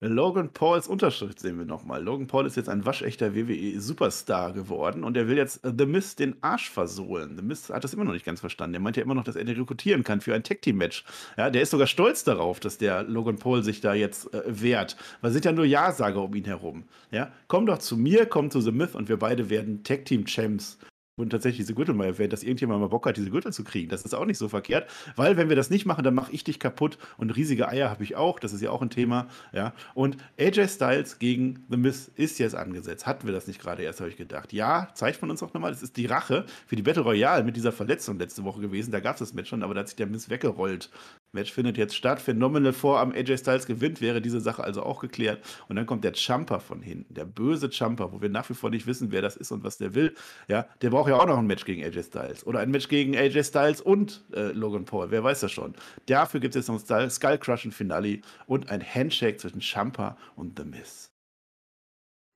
[0.03, 2.03] Logan Pauls Unterschrift sehen wir nochmal.
[2.03, 6.43] Logan Paul ist jetzt ein waschechter WWE-Superstar geworden und er will jetzt The Miz den
[6.43, 7.37] Arsch versohlen.
[7.37, 8.77] The Miz hat das immer noch nicht ganz verstanden.
[8.77, 11.05] Er meint ja immer noch, dass er den rekrutieren kann für ein Tag-Team-Match.
[11.37, 14.97] Ja, der ist sogar stolz darauf, dass der Logan Paul sich da jetzt äh, wehrt.
[15.21, 16.85] Weil sind ja nur Ja-Sager um ihn herum.
[17.11, 20.79] Ja, komm doch zu mir, komm zu The Myth und wir beide werden Tag-Team-Champs
[21.21, 23.89] und tatsächlich diese Gürtel mal erwähnt, dass irgendjemand mal Bock hat, diese Gürtel zu kriegen.
[23.89, 26.45] Das ist auch nicht so verkehrt, weil wenn wir das nicht machen, dann mache ich
[26.45, 28.39] dich kaputt und riesige Eier habe ich auch.
[28.39, 29.29] Das ist ja auch ein Thema.
[29.53, 29.73] Ja.
[29.95, 33.07] Und AJ Styles gegen The Miz ist jetzt angesetzt.
[33.07, 34.53] Hatten wir das nicht gerade erst, habe ich gedacht.
[34.53, 35.71] Ja, zeigt man uns auch nochmal.
[35.71, 38.91] Das ist die Rache für die Battle Royale mit dieser Verletzung letzte Woche gewesen.
[38.91, 40.91] Da gab es das Match schon, aber da hat sich der Miz weggerollt.
[41.33, 42.21] Match findet jetzt statt.
[42.21, 45.45] Phenomenal vor am AJ Styles gewinnt, wäre diese Sache also auch geklärt.
[45.69, 48.71] Und dann kommt der Jumper von hinten, der böse Jumper, wo wir nach wie vor
[48.71, 50.15] nicht wissen, wer das ist und was der will.
[50.49, 52.47] Ja, der braucht ja auch noch ein Match gegen AJ Styles.
[52.47, 55.11] Oder ein Match gegen AJ Styles und äh, Logan Paul.
[55.11, 55.75] Wer weiß das schon.
[56.07, 60.59] Dafür gibt es jetzt noch ein Skull Crushing Finale und ein Handshake zwischen Jumper und
[60.59, 61.11] The Miz.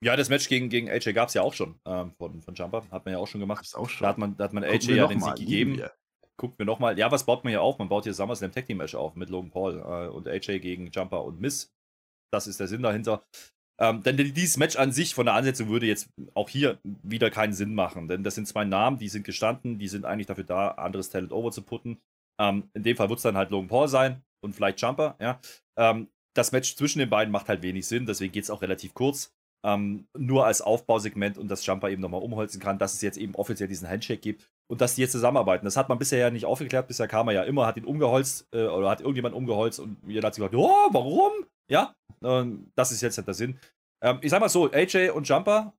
[0.04, 2.84] Ja, das Match gegen, gegen AJ gab es ja auch schon ähm, von, von Jumper.
[2.90, 3.66] Hat man ja auch schon gemacht.
[3.74, 4.04] Auch schon.
[4.04, 5.82] Da hat man, da hat man AJ ja den Sieg gegeben.
[6.36, 6.98] Guckt mir nochmal.
[6.98, 7.78] Ja, was baut man hier auf?
[7.78, 10.90] Man baut hier SummerSlam Tag Team Match auf mit Logan Paul äh, und AJ gegen
[10.90, 11.72] Jumper und Miz.
[12.32, 13.24] Das ist der Sinn dahinter.
[13.80, 17.52] Ähm, denn dieses Match an sich von der Ansetzung würde jetzt auch hier wieder keinen
[17.52, 18.08] Sinn machen.
[18.08, 21.32] Denn das sind zwei Namen, die sind gestanden, die sind eigentlich dafür da, anderes Talent
[21.32, 21.98] over zu putten.
[22.40, 25.40] Ähm, in dem Fall wird es dann halt Logan Paul sein und vielleicht Jumper, ja.
[25.78, 28.94] Ähm, das Match zwischen den beiden macht halt wenig Sinn, deswegen geht es auch relativ
[28.94, 29.32] kurz.
[29.64, 33.34] Ähm, nur als Aufbausegment und dass Jumper eben nochmal umholzen kann, dass es jetzt eben
[33.36, 35.64] offiziell diesen Handshake gibt und dass die jetzt zusammenarbeiten.
[35.64, 36.88] Das hat man bisher ja nicht aufgeklärt.
[36.88, 40.26] Bisher kam er ja immer, hat ihn umgeholzt äh, oder hat irgendjemand umgeholzt und jeder
[40.26, 41.32] hat sich gedacht, oh, warum?
[41.70, 43.58] Ja, ähm, das ist jetzt halt der Sinn.
[44.02, 45.74] Ähm, ich sag mal so, AJ und Jumper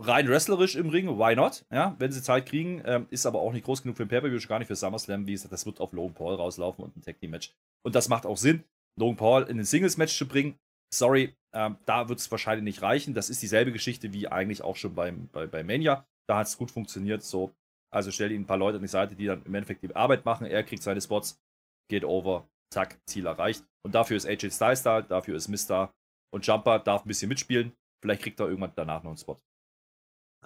[0.00, 1.64] rein wrestlerisch im Ring, why not?
[1.72, 4.40] Ja, wenn sie Zeit kriegen, ähm, ist aber auch nicht groß genug für ein Pay-Per-View,
[4.48, 7.18] gar nicht für SummerSlam, wie gesagt, das wird auf Logan Paul rauslaufen und ein Tag
[7.18, 7.52] Team Match.
[7.84, 8.64] Und das macht auch Sinn,
[8.98, 10.56] Logan Paul in ein Singles-Match zu bringen.
[10.94, 13.14] Sorry, ähm, da wird es wahrscheinlich nicht reichen.
[13.14, 16.06] Das ist dieselbe Geschichte wie eigentlich auch schon beim, bei, bei Mania.
[16.28, 17.22] Da hat es gut funktioniert.
[17.22, 17.52] So,
[17.90, 20.24] also stell ihn ein paar Leute an die Seite, die dann im Endeffekt die Arbeit
[20.24, 20.46] machen.
[20.46, 21.40] Er kriegt seine Spots,
[21.88, 23.64] geht over, zack, Ziel erreicht.
[23.84, 25.92] Und dafür ist AJ Styles da, dafür ist Mister
[26.30, 27.72] und Jumper darf ein bisschen mitspielen.
[28.02, 29.38] Vielleicht kriegt er irgendwann danach noch einen Spot.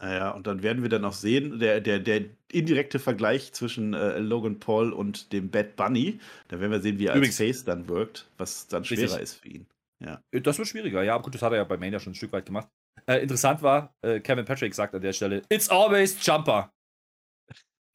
[0.01, 4.18] Naja, und dann werden wir dann auch sehen, der, der, der indirekte Vergleich zwischen äh,
[4.18, 6.18] Logan Paul und dem Bad Bunny.
[6.49, 9.20] Da werden wir sehen, wie er als Face dann wirkt, was dann schwerer richtig.
[9.20, 9.66] ist für ihn.
[10.03, 10.22] Ja.
[10.30, 12.16] Äh, das wird schwieriger, ja, aber gut, das hat er ja bei Mania schon ein
[12.16, 12.68] Stück weit gemacht.
[13.07, 16.72] Äh, interessant war, äh, Kevin Patrick sagt an der Stelle: It's always Jumper.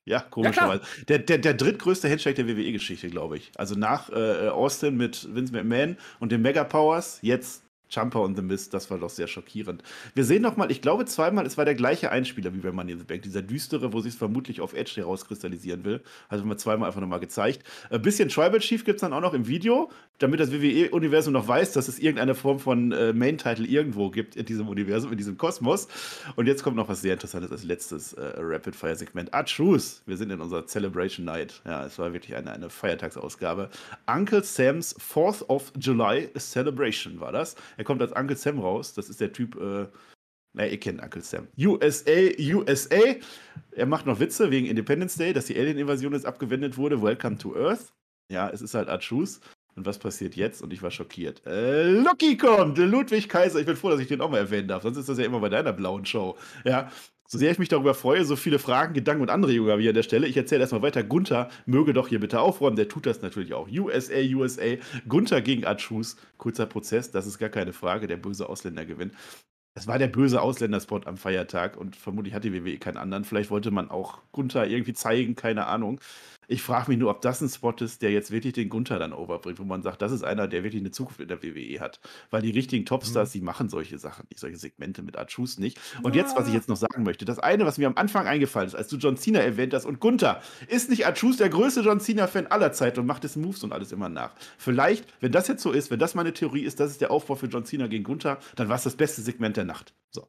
[0.07, 0.81] Ja, komischerweise.
[0.81, 3.51] Ja, der, der, der drittgrößte Handshake der WWE-Geschichte, glaube ich.
[3.57, 8.41] Also nach äh, Austin mit Vince McMahon und den Mega Powers, jetzt Jumper on the
[8.41, 9.83] Mist, das war doch sehr schockierend.
[10.13, 12.99] Wir sehen nochmal, ich glaube zweimal, es war der gleiche Einspieler wie bei Money in
[12.99, 16.01] the Bank, dieser düstere, wo sich es vermutlich auf Edge herauskristallisieren will.
[16.29, 17.63] Also wir zweimal einfach nochmal gezeigt.
[17.89, 21.47] Ein bisschen Tribal Chief gibt es dann auch noch im Video, damit das WWE-Universum noch
[21.47, 25.37] weiß, dass es irgendeine Form von äh, Main-Title irgendwo gibt in diesem Universum, in diesem
[25.37, 25.87] Kosmos.
[26.35, 29.33] Und jetzt kommt noch was sehr Interessantes als letztes äh, Rapid-Fire-Segment.
[29.33, 31.61] Ah, Truth, wir sind in unserer Celebration Night.
[31.65, 33.69] Ja, es war wirklich eine, eine Feiertagsausgabe.
[34.07, 37.55] Uncle Sam's 4th of July Celebration war das.
[37.77, 38.93] Er kommt als Uncle Sam raus.
[38.93, 39.87] Das ist der Typ, äh,
[40.53, 41.47] naja, ihr kennt Uncle Sam.
[41.57, 43.15] USA, USA.
[43.71, 47.01] Er macht noch Witze wegen Independence Day, dass die Alien-Invasion jetzt abgewendet wurde.
[47.01, 47.93] Welcome to Earth.
[48.29, 49.39] Ja, es ist halt Archus.
[49.75, 50.63] Und was passiert jetzt?
[50.63, 51.45] Und ich war schockiert.
[51.45, 53.59] Äh, Loki kommt, Ludwig Kaiser.
[53.59, 54.81] Ich bin froh, dass ich den auch mal erwähnen darf.
[54.81, 56.35] Sonst ist das ja immer bei deiner blauen Show.
[56.65, 56.91] Ja,
[57.27, 59.95] so sehr ich mich darüber freue, so viele Fragen, Gedanken und Anregungen habe ich an
[59.95, 60.27] der Stelle.
[60.27, 61.03] Ich erzähle erstmal weiter.
[61.03, 62.77] Gunther möge doch hier bitte aufräumen.
[62.77, 63.67] Der tut das natürlich auch.
[63.69, 64.77] USA, USA.
[65.09, 66.15] Gunther gegen Archus.
[66.37, 68.07] Kurzer Prozess, das ist gar keine Frage.
[68.07, 69.13] Der böse Ausländer gewinnt.
[69.75, 73.25] Das war der böse Ausländerspot am Feiertag und vermutlich hatte WWE keinen anderen.
[73.25, 75.99] Vielleicht wollte man auch Gunther irgendwie zeigen, keine Ahnung.
[76.49, 79.11] Ich frage mich nur, ob das ein Spot ist, der jetzt wirklich den Gunther dann
[79.11, 81.99] overbringt, wo man sagt, das ist einer, der wirklich eine Zukunft in der WWE hat.
[82.29, 83.39] Weil die richtigen Topstars, mhm.
[83.39, 85.77] die machen solche Sachen nicht, solche Segmente mit Archus nicht.
[86.03, 86.21] Und ja.
[86.21, 88.75] jetzt, was ich jetzt noch sagen möchte, das eine, was mir am Anfang eingefallen ist,
[88.75, 92.47] als du John Cena erwähnt hast und Gunther, ist nicht Archus der größte John Cena-Fan
[92.47, 94.33] aller Zeiten und macht dessen Moves und alles immer nach.
[94.57, 97.35] Vielleicht, wenn das jetzt so ist, wenn das meine Theorie ist, das ist der Aufbau
[97.35, 99.93] für John Cena gegen Gunther, dann war es das beste Segment der Nacht.
[100.11, 100.27] So.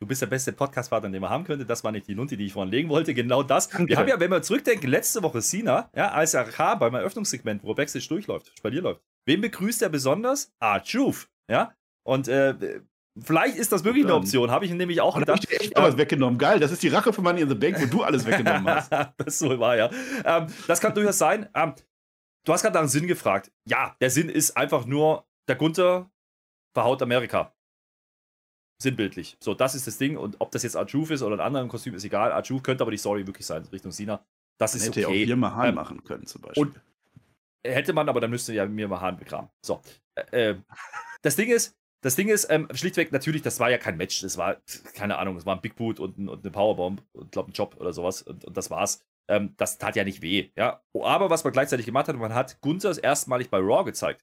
[0.00, 1.64] Du bist der beste Podcast-Partner, den man haben könnte.
[1.64, 3.14] Das war nicht die Lunte, die ich vorhin legen wollte.
[3.14, 3.72] Genau das.
[3.78, 7.62] Wir haben ja, wenn wir zurückdenken, letzte Woche Sina, ja, als er kam beim Eröffnungssegment,
[7.62, 9.02] wo Backstage durchläuft, bei dir läuft.
[9.26, 10.52] Wen begrüßt er besonders?
[10.58, 11.28] Ah, Truth.
[11.48, 11.74] Ja.
[12.02, 12.82] Und äh,
[13.18, 14.50] vielleicht ist das wirklich eine Option.
[14.50, 15.46] Habe ich nämlich auch gedacht.
[15.48, 16.38] Ich echt mal was weggenommen.
[16.38, 16.60] Geil.
[16.60, 18.92] Das ist die Rache von Money in the Bank, wo du alles weggenommen hast.
[19.16, 19.90] das so war ja.
[20.24, 21.48] Ähm, das kann durchaus sein.
[21.54, 21.74] Ähm,
[22.44, 23.52] du hast gerade nach dem Sinn gefragt.
[23.66, 26.10] Ja, der Sinn ist einfach nur, der Gunther
[26.74, 27.54] verhaut Amerika.
[28.82, 29.36] Sinnbildlich.
[29.40, 30.16] So, das ist das Ding.
[30.16, 32.32] Und ob das jetzt Arjuf ist oder ein anderes Kostüm, ist egal.
[32.32, 34.24] Arjuf könnte aber die Story wirklich sein, Richtung Sina.
[34.58, 35.22] Das ist hätte okay.
[35.22, 36.62] Hätte auch Mahal ähm, machen können, zum Beispiel.
[36.64, 36.80] Und
[37.64, 39.48] hätte man, aber dann müsste ja mir Mahal begraben.
[39.64, 39.80] So.
[40.14, 40.56] Äh, äh,
[41.22, 44.20] das Ding ist, das Ding ist, ähm, schlichtweg, natürlich, das war ja kein Match.
[44.20, 44.56] Das war,
[44.94, 47.54] keine Ahnung, es war ein Big Boot und, ein, und eine Powerbomb und, glaube, ein
[47.54, 48.22] Job oder sowas.
[48.22, 49.02] Und, und das war's.
[49.26, 50.50] Ähm, das tat ja nicht weh.
[50.54, 50.82] Ja?
[50.92, 54.22] Aber was man gleichzeitig gemacht hat, man hat Gunther erstmalig bei Raw gezeigt.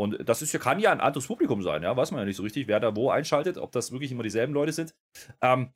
[0.00, 2.42] Und das ist, kann ja ein anderes Publikum sein, ja, weiß man ja nicht so
[2.42, 4.94] richtig, wer da wo einschaltet, ob das wirklich immer dieselben Leute sind.
[5.42, 5.74] Ähm,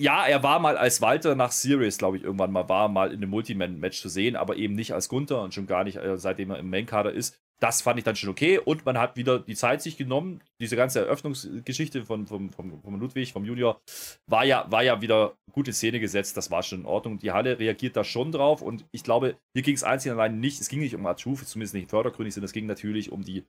[0.00, 3.18] ja, er war mal als Walter nach Series, glaube ich, irgendwann mal, war mal in
[3.18, 6.50] einem Multiman-Match zu sehen, aber eben nicht als Gunther und schon gar nicht, äh, seitdem
[6.50, 7.40] er im Main-Kader ist.
[7.62, 10.42] Das fand ich dann schon okay und man hat wieder die Zeit sich genommen.
[10.60, 13.80] Diese ganze Eröffnungsgeschichte von, von, von, von Ludwig, vom Junior,
[14.26, 16.36] war ja, war ja wieder gute Szene gesetzt.
[16.36, 17.18] Das war schon in Ordnung.
[17.18, 20.40] Die Halle reagiert da schon drauf und ich glaube, hier ging es einzig und allein
[20.40, 20.60] nicht.
[20.60, 23.44] Es ging nicht um Archuf, zumindest nicht fördergründig, sondern es ging natürlich um die.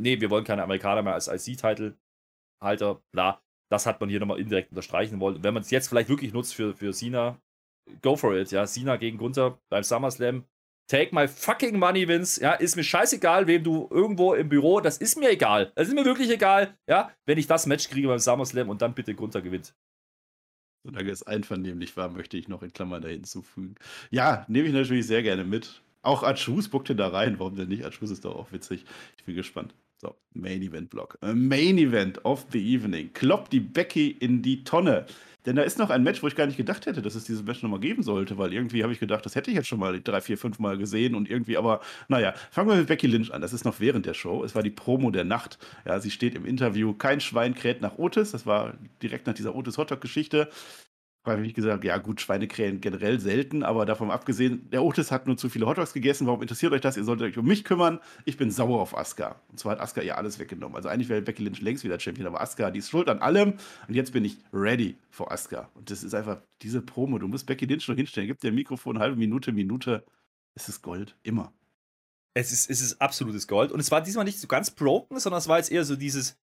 [0.00, 3.42] Nee, wir wollen keine Amerikaner mehr als IC-Title-Halter, bla.
[3.68, 5.42] Das hat man hier nochmal indirekt unterstreichen wollen.
[5.42, 7.40] wenn man es jetzt vielleicht wirklich nutzt für, für Sina,
[8.00, 8.52] go for it.
[8.52, 10.44] Ja, Sina gegen Gunther beim SummerSlam
[10.90, 12.40] Take my fucking money, Vince.
[12.42, 15.70] Ja, ist mir scheißegal, wem du irgendwo im Büro, das ist mir egal.
[15.76, 18.92] Das ist mir wirklich egal, ja, wenn ich das Match kriege beim SummerSlam und dann
[18.92, 19.72] bitte Gunther gewinnt.
[20.82, 23.76] Solange es einvernehmlich war, möchte ich noch in Klammern da hinzufügen.
[24.10, 25.80] Ja, nehme ich natürlich sehr gerne mit.
[26.02, 27.38] Auch Achus buckte da rein.
[27.38, 27.84] Warum denn nicht?
[27.84, 28.84] Achus ist doch auch witzig.
[29.16, 29.72] Ich bin gespannt.
[29.98, 31.18] So, Main Event Block.
[31.22, 33.12] Main Event of the Evening.
[33.12, 35.06] Kloppt die Becky in die Tonne.
[35.46, 37.42] Denn da ist noch ein Match, wo ich gar nicht gedacht hätte, dass es dieses
[37.42, 40.00] Match nochmal geben sollte, weil irgendwie habe ich gedacht, das hätte ich jetzt schon mal
[40.00, 43.40] drei, vier, fünf Mal gesehen und irgendwie, aber naja, fangen wir mit Becky Lynch an.
[43.40, 44.44] Das ist noch während der Show.
[44.44, 45.58] Es war die Promo der Nacht.
[45.86, 48.32] Ja, sie steht im Interview, kein Schwein kräht nach Otis.
[48.32, 50.48] Das war direkt nach dieser Otis Hotdog-Geschichte.
[51.22, 55.36] Weil, wie gesagt, ja gut, Schweinekrähen generell selten, aber davon abgesehen, der Otis hat nur
[55.36, 56.26] zu viele Hotdogs gegessen.
[56.26, 56.96] Warum interessiert euch das?
[56.96, 58.00] Ihr solltet euch um mich kümmern.
[58.24, 59.38] Ich bin sauer auf Asuka.
[59.48, 60.76] Und zwar hat Asuka ihr alles weggenommen.
[60.76, 63.54] Also eigentlich wäre Becky Lynch längst wieder Champion, aber Asuka, die ist schuld an allem.
[63.86, 65.68] Und jetzt bin ich ready for Asuka.
[65.74, 67.18] Und das ist einfach diese Promo.
[67.18, 68.26] Du musst Becky Lynch nur hinstellen.
[68.26, 70.06] Gib dir ein Mikrofon, halbe Minute, Minute.
[70.54, 71.16] Es ist Gold.
[71.22, 71.52] Immer.
[72.32, 73.72] Es ist, es ist absolutes Gold.
[73.72, 76.38] Und es war diesmal nicht so ganz broken, sondern es war jetzt eher so dieses,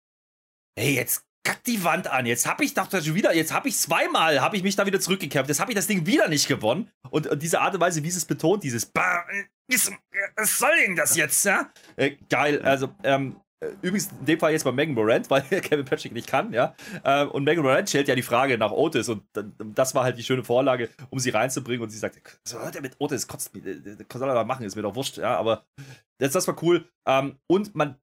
[0.75, 2.25] hey, jetzt kack die Wand an.
[2.25, 4.99] Jetzt habe ich doch schon wieder, jetzt habe ich zweimal, habe ich mich da wieder
[4.99, 5.49] zurückgekämpft.
[5.49, 6.89] Jetzt habe ich das Ding wieder nicht gewonnen.
[7.09, 11.45] Und, und, diese Art und Weise, wie es betont, dieses, was soll denn das jetzt,
[11.45, 11.69] ja?
[11.95, 15.85] Äh, geil, also, ähm, äh, Übrigens in dem Fall jetzt bei Megan Morant, weil Kevin
[15.85, 16.75] Patrick nicht kann, ja.
[17.03, 20.23] Ähm, und Megan Morant stellt ja die Frage nach Otis und das war halt die
[20.23, 21.83] schöne Vorlage, um sie reinzubringen.
[21.83, 24.81] Und sie sagt, so hört er mit Otis, kotzt, soll er da machen, ist mir
[24.81, 25.37] doch wurscht, ja.
[25.37, 25.65] Aber
[26.19, 26.85] das, das war cool.
[27.07, 27.97] Ähm, und man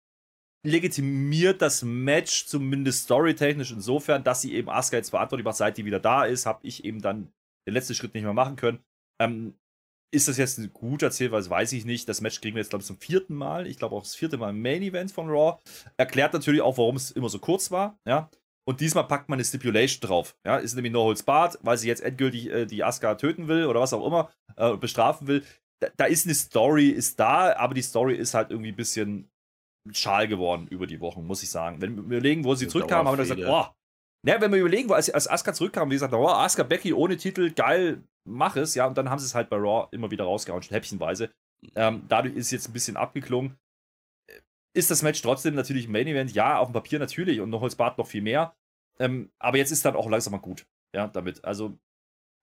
[0.62, 5.84] legitimiert das Match zumindest storytechnisch insofern, dass sie eben Asuka jetzt verantwortlich macht, seit die
[5.84, 7.32] wieder da ist, habe ich eben dann
[7.66, 8.80] den letzten Schritt nicht mehr machen können.
[9.20, 9.54] Ähm,
[10.12, 12.08] ist das jetzt ein guter Zielweise, weiß ich nicht.
[12.08, 13.66] Das Match kriegen wir jetzt, glaube ich, zum vierten Mal.
[13.66, 15.58] Ich glaube auch das vierte Mal im Main Event von Raw.
[15.96, 17.98] Erklärt natürlich auch, warum es immer so kurz war.
[18.06, 18.28] Ja.
[18.64, 20.36] Und diesmal packt man eine Stipulation drauf.
[20.44, 23.66] Ja, ist nämlich No Holds Barred, weil sie jetzt endgültig äh, die Asuka töten will
[23.66, 25.44] oder was auch immer, äh, bestrafen will.
[25.80, 29.30] Da, da, ist eine Story, ist da, aber die Story ist halt irgendwie ein bisschen
[29.93, 31.81] schal geworden über die Wochen, muss ich sagen.
[31.81, 33.74] Wenn wir überlegen, wo sie zurückkam, haben wir gesagt, boah.
[34.26, 37.16] Ja, wenn wir überlegen, wo als, als Asuka zurückkam, wie gesagt, oh, Asuka Becky ohne
[37.16, 40.24] Titel, geil, mach es, ja, und dann haben sie es halt bei Raw immer wieder
[40.24, 41.31] rausgehauen, häppchenweise.
[41.74, 43.59] Ähm, dadurch ist es jetzt ein bisschen abgeklungen.
[44.76, 46.33] Ist das Match trotzdem natürlich Main Event?
[46.33, 48.55] Ja, auf dem Papier natürlich und noch als Bart noch viel mehr.
[48.99, 51.45] Ähm, aber jetzt ist dann auch langsam mal gut, ja, damit.
[51.45, 51.78] Also,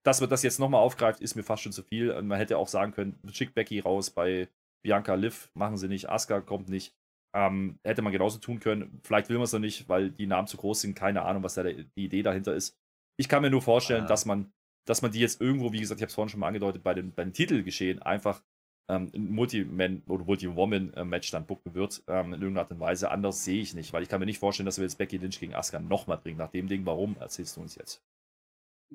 [0.04, 2.10] dass man das jetzt nochmal aufgreift, ist mir fast schon zu viel.
[2.10, 4.48] Und man hätte auch sagen können, schick Becky raus bei
[4.84, 6.94] Bianca Liv, machen sie nicht, Asuka kommt nicht.
[7.34, 9.00] Ähm, hätte man genauso tun können.
[9.04, 10.94] Vielleicht will man es noch nicht, weil die Namen zu groß sind.
[10.94, 12.76] Keine Ahnung, was da die Idee dahinter ist.
[13.16, 14.08] Ich kann mir nur vorstellen, ah.
[14.08, 14.52] dass man
[14.88, 16.94] dass man die jetzt irgendwo, wie gesagt, ich habe es vorhin schon mal angedeutet, bei
[16.94, 18.42] den, bei den Titelgeschehen einfach
[18.88, 23.10] ähm, ein Multi-Man- oder Multi-Woman-Match dann bucken wird, ähm, in irgendeiner Art und Weise.
[23.10, 25.40] Anders sehe ich nicht, weil ich kann mir nicht vorstellen, dass wir jetzt Becky Lynch
[25.40, 26.38] gegen Asuka nochmal bringen.
[26.38, 28.02] Nach dem Ding, warum, erzählst du uns jetzt?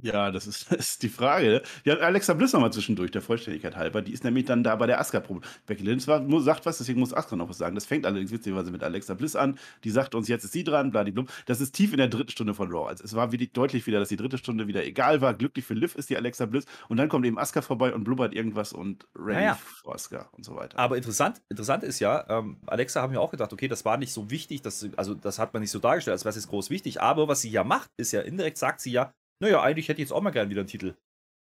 [0.01, 1.47] Ja, das ist, das ist die Frage.
[1.47, 1.61] Ne?
[1.85, 4.01] Ja, Alexa Bliss nochmal zwischendurch, der Vollständigkeit halber.
[4.01, 5.41] Die ist nämlich dann da bei der Asuka-Probe.
[5.65, 7.75] Becky Lynch war, sagt was, deswegen muss Asuka noch was sagen.
[7.75, 9.57] Das fängt allerdings witzigerweise mit Alexa Bliss an.
[9.83, 11.27] Die sagt uns, jetzt ist sie dran, bladiblum.
[11.45, 12.87] Das ist tief in der dritten Stunde von Raw.
[12.87, 15.33] Also es war wirklich deutlich wieder, dass die dritte Stunde wieder egal war.
[15.33, 16.65] Glücklich für Liv ist die Alexa Bliss.
[16.89, 19.55] Und dann kommt eben Asuka vorbei und blubbert irgendwas und ready naja.
[19.55, 20.77] für Asuka und so weiter.
[20.79, 24.11] Aber interessant, interessant ist ja, ähm, Alexa haben ja auch gedacht, okay, das war nicht
[24.11, 26.69] so wichtig, das, also das hat man nicht so dargestellt, als wäre es jetzt groß
[26.69, 27.01] wichtig.
[27.01, 29.13] Aber was sie ja macht, ist ja indirekt, sagt sie ja,
[29.43, 30.95] naja, eigentlich hätte ich jetzt auch mal gerne wieder einen Titel.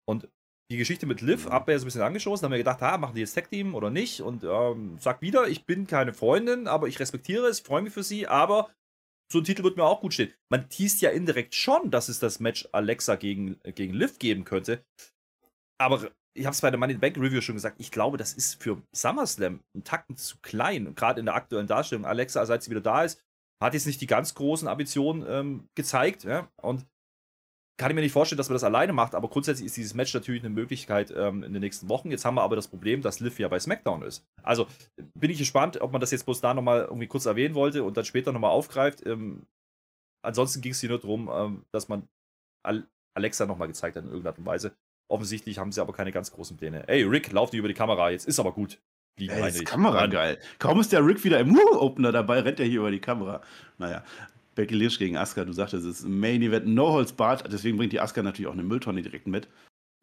[0.09, 0.29] Und
[0.71, 1.53] die Geschichte mit Liv mhm.
[1.53, 3.75] hat mir ja so ein bisschen angeschossen, haben wir gedacht, ha, machen die jetzt Tag-Team
[3.75, 4.21] oder nicht?
[4.21, 8.03] Und ähm, sag wieder, ich bin keine Freundin, aber ich respektiere es, freue mich für
[8.03, 8.71] sie, aber
[9.31, 10.33] so ein Titel wird mir auch gut stehen.
[10.49, 14.85] Man teast ja indirekt schon, dass es das Match Alexa gegen, gegen Liv geben könnte.
[15.79, 18.17] Aber ich habe es bei der Money in the Bank Review schon gesagt, ich glaube,
[18.17, 20.95] das ist für SummerSlam ein Tacken zu klein.
[20.95, 22.07] Gerade in der aktuellen Darstellung.
[22.07, 23.23] Alexa, seit sie wieder da ist,
[23.63, 26.25] hat jetzt nicht die ganz großen Ambitionen ähm, gezeigt.
[26.25, 26.51] Ja?
[26.61, 26.87] Und
[27.81, 30.13] kann ich mir nicht vorstellen, dass man das alleine macht, aber grundsätzlich ist dieses Match
[30.13, 32.11] natürlich eine Möglichkeit ähm, in den nächsten Wochen.
[32.11, 34.23] Jetzt haben wir aber das Problem, dass Liv ja bei SmackDown ist.
[34.43, 34.67] Also
[35.15, 37.97] bin ich gespannt, ob man das jetzt bloß da nochmal irgendwie kurz erwähnen wollte und
[37.97, 39.07] dann später nochmal aufgreift.
[39.07, 39.47] Ähm,
[40.21, 42.07] ansonsten ging es hier nur darum, ähm, dass man
[42.63, 44.77] Al Alexa nochmal gezeigt hat in irgendeiner Art und Weise.
[45.11, 46.87] Offensichtlich haben sie aber keine ganz großen Pläne.
[46.87, 48.79] Ey, Rick, lauf dir über die Kamera, jetzt ist aber gut.
[49.19, 50.39] Ey, ist Kamera geil.
[50.59, 53.41] Kaum ist der Rick wieder im Opener dabei, rennt er hier über die Kamera.
[53.79, 54.05] Naja,
[54.61, 57.79] Becky Lynch gegen Asuka, du sagtest, es ist ein Main Event, No Holds Barred, deswegen
[57.79, 59.49] bringt die Asuka natürlich auch eine Mülltonne direkt mit.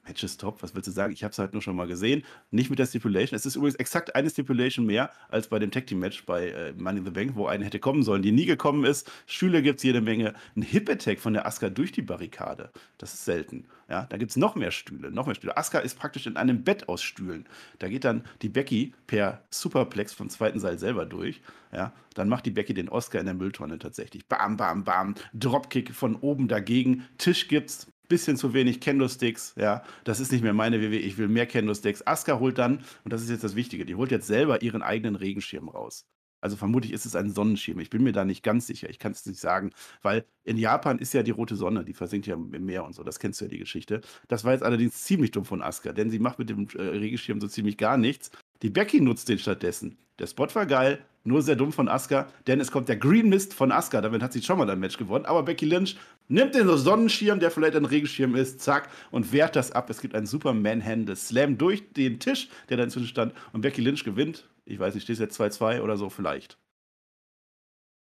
[0.07, 1.13] Match ist top, was willst du sagen?
[1.13, 2.23] Ich habe es halt nur schon mal gesehen.
[2.51, 3.35] Nicht mit der Stipulation.
[3.35, 6.73] Es ist übrigens exakt eine Stipulation mehr als bei dem Tag Team Match bei äh,
[6.73, 9.11] Money in the Bank, wo eine hätte kommen sollen, die nie gekommen ist.
[9.25, 10.33] Stühle gibt es jede Menge.
[10.55, 12.71] Ein Hip Attack von der Asuka durch die Barrikade.
[12.97, 13.65] Das ist selten.
[13.89, 15.57] Ja, da gibt es noch mehr Stühle, noch mehr Stühle.
[15.57, 17.45] Asuka ist praktisch in einem Bett aus Stühlen.
[17.79, 21.41] Da geht dann die Becky per Superplex vom zweiten Seil selber durch.
[21.73, 24.25] Ja, dann macht die Becky den Oscar in der Mülltonne tatsächlich.
[24.27, 25.15] Bam, bam, bam.
[25.33, 27.05] Dropkick von oben dagegen.
[27.17, 31.27] Tisch gibt's bisschen zu wenig Kendo-Sticks, ja, das ist nicht mehr meine WW, ich will
[31.27, 32.05] mehr Kendo-Sticks.
[32.05, 35.15] Asuka holt dann, und das ist jetzt das Wichtige, die holt jetzt selber ihren eigenen
[35.15, 36.05] Regenschirm raus.
[36.39, 37.79] Also vermutlich ist es ein Sonnenschirm.
[37.79, 38.89] Ich bin mir da nicht ganz sicher.
[38.89, 39.71] Ich kann es nicht sagen,
[40.03, 43.03] weil in Japan ist ja die rote Sonne, die versinkt ja im Meer und so.
[43.03, 44.01] Das kennst du ja die Geschichte.
[44.27, 47.41] Das war jetzt allerdings ziemlich dumm von Asuka, denn sie macht mit dem äh, Regenschirm
[47.41, 48.29] so ziemlich gar nichts.
[48.61, 49.97] Die Becky nutzt den stattdessen.
[50.19, 53.53] Der Spot war geil, nur sehr dumm von Asuka, denn es kommt der Green Mist
[53.53, 54.01] von Asuka.
[54.01, 55.25] Damit hat sie schon mal ein Match gewonnen.
[55.25, 55.97] Aber Becky Lynch
[56.27, 59.89] nimmt den Sonnenschirm, der vielleicht ein Regenschirm ist, zack, und wehrt das ab.
[59.89, 63.33] Es gibt einen super Manhandle Slam durch den Tisch, der da inzwischen stand.
[63.53, 64.49] Und Becky Lynch gewinnt.
[64.65, 66.57] Ich weiß nicht, steht jetzt 2-2 oder so vielleicht.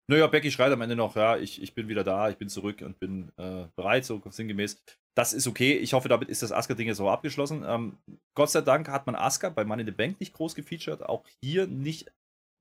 [0.08, 2.80] Naja, Becky schreit am Ende noch, ja, ich, ich bin wieder da, ich bin zurück
[2.82, 4.80] und bin äh, bereit, so sinngemäß.
[5.16, 5.72] Das ist okay.
[5.78, 7.64] Ich hoffe, damit ist das Asuka-Ding jetzt auch abgeschlossen.
[7.66, 7.98] Ähm,
[8.36, 11.02] Gott sei Dank hat man Asuka bei Money in the Bank nicht groß gefeatured.
[11.02, 12.12] Auch hier nicht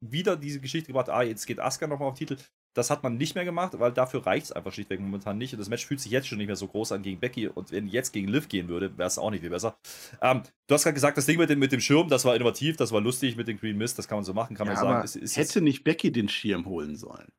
[0.02, 2.38] wieder diese Geschichte gebracht, ah, jetzt geht Asuka nochmal auf Titel.
[2.76, 5.54] Das hat man nicht mehr gemacht, weil dafür reicht es einfach schlichtweg momentan nicht.
[5.54, 7.48] Und das Match fühlt sich jetzt schon nicht mehr so groß an gegen Becky.
[7.48, 9.78] Und wenn jetzt gegen Liv gehen würde, wäre es auch nicht viel besser.
[10.22, 12.76] Ähm, du hast gerade gesagt, das Ding mit dem, mit dem Schirm, das war innovativ,
[12.76, 14.84] das war lustig mit dem Green Mist, das kann man so machen, kann ja, man
[14.84, 15.06] sagen.
[15.06, 17.32] Es, es hätte nicht Becky den Schirm holen sollen.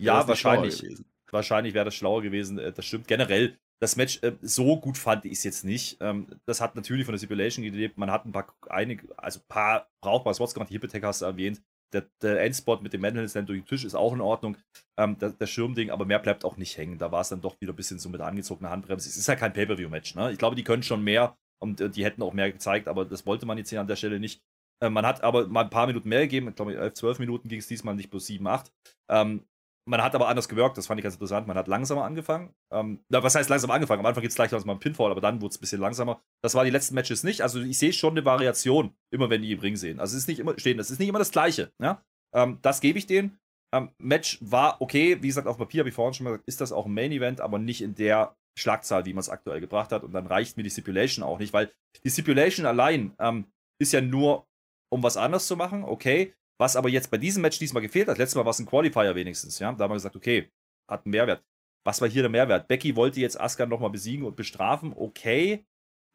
[0.00, 0.82] Ja, wahrscheinlich.
[1.30, 2.58] Wahrscheinlich wäre das schlauer gewesen.
[2.58, 3.06] Äh, das stimmt.
[3.06, 5.98] Generell, das Match äh, so gut fand ich es jetzt nicht.
[6.00, 7.98] Ähm, das hat natürlich von der Stipulation gelebt.
[7.98, 10.70] Man hat ein paar, einige, also ein paar brauchbare Spots gemacht.
[10.70, 11.60] Die Hip Attack hast du erwähnt.
[11.94, 14.56] Der, der Endspot mit dem Manhandle Slam durch den Tisch ist auch in Ordnung.
[14.98, 16.98] Ähm, der, der, Schirmding, aber mehr bleibt auch nicht hängen.
[16.98, 19.08] Da war es dann doch wieder ein bisschen so mit angezogener Handbremse.
[19.08, 20.14] Es ist ja kein Pay-Per-View-Match.
[20.14, 20.32] Ne?
[20.32, 23.24] Ich glaube, die können schon mehr und äh, die hätten auch mehr gezeigt, aber das
[23.26, 24.42] wollte man jetzt hier an der Stelle nicht.
[24.82, 26.48] Äh, man hat aber mal ein paar Minuten mehr gegeben.
[26.48, 28.72] Ich glaube, 11, 12 Minuten ging es diesmal nicht plus 7, 8.
[29.08, 29.44] Ähm,
[29.86, 31.46] man hat aber anders gewirkt, das fand ich ganz interessant.
[31.46, 32.54] Man hat langsamer angefangen.
[32.72, 34.00] Ähm, na, was heißt langsam angefangen?
[34.00, 36.22] Am Anfang geht es gleich mal ein Pinfall, aber dann wurde es ein bisschen langsamer.
[36.42, 37.42] Das war die letzten Matches nicht.
[37.42, 40.00] Also ich sehe schon eine Variation, immer wenn die im Ring sehen.
[40.00, 41.72] Also es ist nicht immer stehen, das ist nicht immer das Gleiche.
[41.80, 42.02] Ja?
[42.34, 43.38] Ähm, das gebe ich denen.
[43.74, 46.60] Ähm, Match war okay, wie gesagt, auf Papier habe ich vorhin schon mal gesagt, ist
[46.60, 49.92] das auch ein Main Event, aber nicht in der Schlagzahl, wie man es aktuell gebracht
[49.92, 50.04] hat.
[50.04, 51.70] Und dann reicht mir die Stipulation auch nicht, weil
[52.04, 53.46] die Stipulation allein ähm,
[53.78, 54.46] ist ja nur,
[54.90, 56.34] um was anderes zu machen, okay.
[56.58, 59.14] Was aber jetzt bei diesem Match diesmal gefehlt hat, letztes Mal war es ein Qualifier
[59.14, 59.72] wenigstens, ja.
[59.72, 60.50] Da haben wir gesagt, okay,
[60.88, 61.44] hat einen Mehrwert.
[61.84, 62.68] Was war hier der Mehrwert?
[62.68, 65.66] Becky wollte jetzt Asuka nochmal besiegen und bestrafen, okay.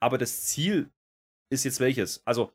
[0.01, 0.89] Aber das Ziel
[1.51, 2.25] ist jetzt welches?
[2.25, 2.53] Also,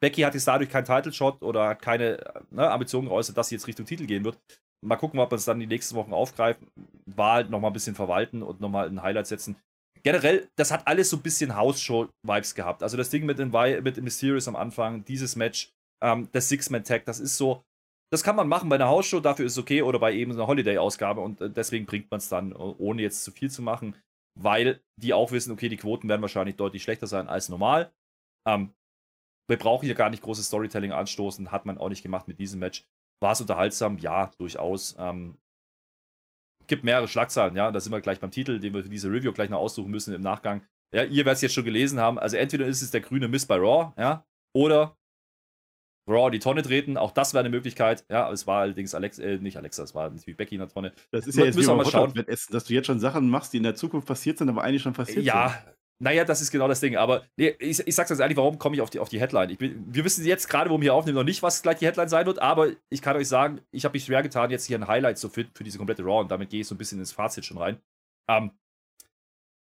[0.00, 3.66] Becky hat jetzt dadurch keinen Title-Shot oder hat keine ne, Ambitionen geäußert, dass sie jetzt
[3.66, 4.38] Richtung Titel gehen wird.
[4.84, 6.60] Mal gucken, ob man es dann die nächsten Wochen aufgreift.
[7.06, 9.56] War halt nochmal ein bisschen verwalten und nochmal ein Highlight setzen.
[10.02, 12.82] Generell, das hat alles so ein bisschen House-Show-Vibes gehabt.
[12.82, 15.72] Also das Ding mit dem, mit Mysterious am Anfang, dieses Match,
[16.02, 17.64] ähm, das Six-Man-Tag, das ist so,
[18.12, 20.46] das kann man machen bei einer Hausshow, dafür ist es okay, oder bei eben einer
[20.46, 23.96] Holiday-Ausgabe und äh, deswegen bringt man es dann, äh, ohne jetzt zu viel zu machen,
[24.38, 27.92] weil die auch wissen, okay, die Quoten werden wahrscheinlich deutlich schlechter sein als normal.
[28.46, 28.74] Ähm,
[29.48, 32.60] wir brauchen hier gar nicht großes Storytelling anstoßen, hat man auch nicht gemacht mit diesem
[32.60, 32.84] Match.
[33.22, 33.98] War es unterhaltsam?
[33.98, 34.94] Ja, durchaus.
[34.98, 35.38] Ähm,
[36.66, 39.32] gibt mehrere Schlagzeilen, ja, da sind wir gleich beim Titel, den wir für diese Review
[39.32, 40.66] gleich noch aussuchen müssen im Nachgang.
[40.94, 42.18] Ja, ihr werdet es jetzt schon gelesen haben.
[42.18, 44.96] Also entweder ist es der grüne Mist bei Raw, ja, oder
[46.08, 48.04] Raw die Tonne treten, auch das wäre eine Möglichkeit.
[48.08, 50.92] Ja, es war allerdings Alex, äh, nicht Alexa, es war natürlich Becky in der Tonne.
[51.10, 53.64] Das ist ja jetzt wie mal schauen, dass du jetzt schon Sachen machst, die in
[53.64, 55.66] der Zukunft passiert sind, aber eigentlich schon passiert ja, sind.
[55.66, 56.96] Ja, naja, das ist genau das Ding.
[56.96, 59.50] Aber nee, ich, ich sag's ganz ehrlich, warum komme ich auf die, auf die Headline?
[59.50, 61.86] Ich bin, wir wissen jetzt gerade, wo wir hier aufnehmen, noch nicht, was gleich die
[61.86, 64.78] Headline sein wird, aber ich kann euch sagen, ich habe mich schwer getan, jetzt hier
[64.78, 66.98] ein Highlight zu finden für diese komplette Raw und damit gehe ich so ein bisschen
[66.98, 67.80] ins Fazit schon rein.
[68.28, 68.50] Ähm,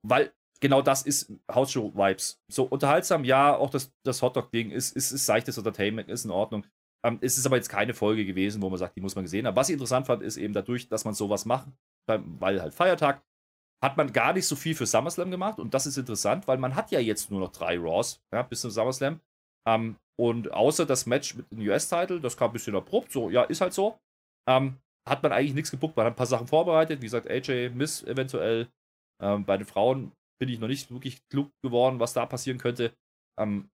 [0.03, 2.43] weil genau das ist Hausshow-Vibes.
[2.51, 6.67] So unterhaltsam, ja, auch das, das Hotdog-Ding ist, ist, ist seichtes Entertainment, ist in Ordnung.
[7.05, 9.47] Ähm, es ist aber jetzt keine Folge gewesen, wo man sagt, die muss man gesehen
[9.47, 9.57] haben.
[9.57, 11.69] Was ich interessant fand, ist eben dadurch, dass man sowas macht,
[12.07, 13.23] weil halt Feiertag,
[13.83, 15.59] hat man gar nicht so viel für SummerSlam gemacht.
[15.59, 18.61] Und das ist interessant, weil man hat ja jetzt nur noch drei Raws ja, bis
[18.61, 19.21] zum SummerSlam.
[19.67, 23.43] Ähm, und außer das Match mit dem US-Title, das kam ein bisschen abrupt, so, ja,
[23.45, 23.99] ist halt so,
[24.47, 24.77] ähm,
[25.09, 25.97] hat man eigentlich nichts gebuckt.
[25.97, 28.69] Man hat ein paar Sachen vorbereitet, wie gesagt, AJ, Miss eventuell.
[29.23, 32.97] Ähm, bei den Frauen bin ich noch nicht wirklich klug geworden, was da passieren könnte.
[33.38, 33.70] Ähm,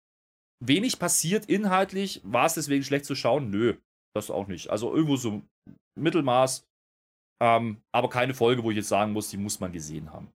[0.60, 2.20] wenig passiert inhaltlich.
[2.24, 3.50] War es deswegen schlecht zu schauen?
[3.50, 3.76] Nö,
[4.14, 4.70] das auch nicht.
[4.70, 5.42] Also irgendwo so
[5.98, 6.66] Mittelmaß.
[7.42, 10.32] Ähm, aber keine Folge, wo ich jetzt sagen muss, die muss man gesehen haben.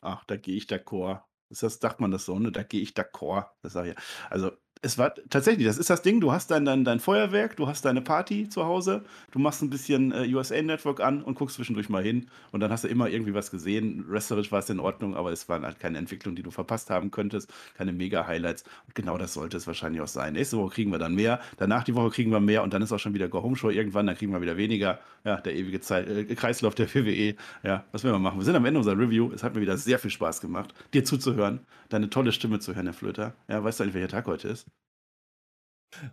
[0.00, 1.22] Ach, da gehe ich d'accord.
[1.50, 2.50] Das, sagt man das so, ne?
[2.50, 3.50] Da gehe ich d'accord.
[3.62, 3.96] Das sage ich.
[4.30, 4.52] Also,
[4.84, 7.84] es war tatsächlich, das ist das Ding, du hast dein, dein, dein Feuerwerk, du hast
[7.84, 11.88] deine Party zu Hause, du machst ein bisschen äh, USA Network an und guckst zwischendurch
[11.88, 14.04] mal hin und dann hast du immer irgendwie was gesehen.
[14.08, 17.12] Wrestlerisch war es in Ordnung, aber es waren halt keine Entwicklung, die du verpasst haben
[17.12, 18.64] könntest, keine Mega-Highlights.
[18.88, 20.32] Und genau das sollte es wahrscheinlich auch sein.
[20.32, 22.90] Nächste Woche kriegen wir dann mehr, danach die Woche kriegen wir mehr und dann ist
[22.90, 24.98] auch schon wieder Go-Home-Show irgendwann, dann kriegen wir wieder weniger.
[25.24, 27.36] Ja, der ewige Zeit, äh, Kreislauf der WWE.
[27.62, 28.40] Ja, was werden wir machen?
[28.40, 29.30] Wir sind am Ende unserer Review.
[29.32, 32.86] Es hat mir wieder sehr viel Spaß gemacht, dir zuzuhören, deine tolle Stimme zu hören,
[32.86, 33.34] Herr Flöter.
[33.46, 34.71] Ja, weißt du eigentlich, welcher Tag heute ist?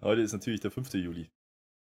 [0.02, 0.94] Heute ist natürlich der 5.
[0.96, 1.30] Juli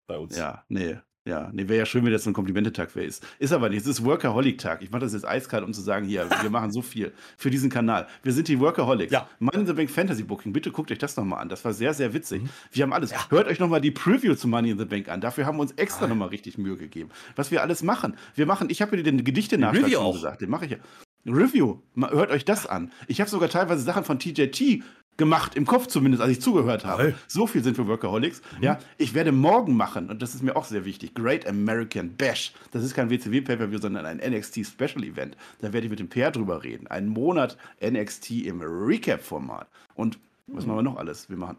[0.07, 0.37] bei uns.
[0.37, 0.99] Ja, nee.
[1.27, 3.07] Ja, nee, wäre ja schön, wenn das so ein Komplimentetag wäre.
[3.07, 3.81] Ist, ist aber nicht.
[3.81, 4.83] Es ist Workaholic-Tag.
[4.83, 7.71] Ich mache das jetzt eiskalt, um zu sagen, hier, wir machen so viel für diesen
[7.71, 8.07] Kanal.
[8.23, 9.11] Wir sind die Workaholics.
[9.11, 9.27] Ja.
[9.39, 11.49] Money in the Bank Fantasy Booking, bitte guckt euch das nochmal an.
[11.49, 12.43] Das war sehr, sehr witzig.
[12.43, 12.49] Mhm.
[12.73, 13.11] Wir haben alles.
[13.11, 13.31] Ja.
[13.31, 15.23] Hört euch nochmal die Preview zu Money in the Bank an.
[15.23, 17.09] Dafür haben wir uns extra nochmal richtig Mühe gegeben.
[17.37, 18.17] Was wir alles machen.
[18.35, 20.43] Wir machen, ich habe dir den Gedichte nachschlag gesagt.
[20.43, 20.79] Den mache ich ja.
[21.27, 22.93] Review, hört euch das an.
[23.09, 24.83] Ich habe sogar teilweise Sachen von TJT
[25.17, 27.03] gemacht, im Kopf zumindest, als ich zugehört habe.
[27.03, 27.15] Hey.
[27.27, 28.43] So viel sind wir Workaholics.
[28.59, 28.65] Mhm.
[28.65, 32.53] Ja, ich werde morgen machen, und das ist mir auch sehr wichtig, Great American Bash.
[32.73, 35.37] Das ist kein WCW-Pay-Per-View, sondern ein NXT-Special-Event.
[35.61, 36.87] Da werde ich mit dem Peer drüber reden.
[36.87, 39.69] Ein Monat NXT im Recap-Format.
[39.95, 41.31] Und was machen wir noch alles?
[41.31, 41.57] Wir machen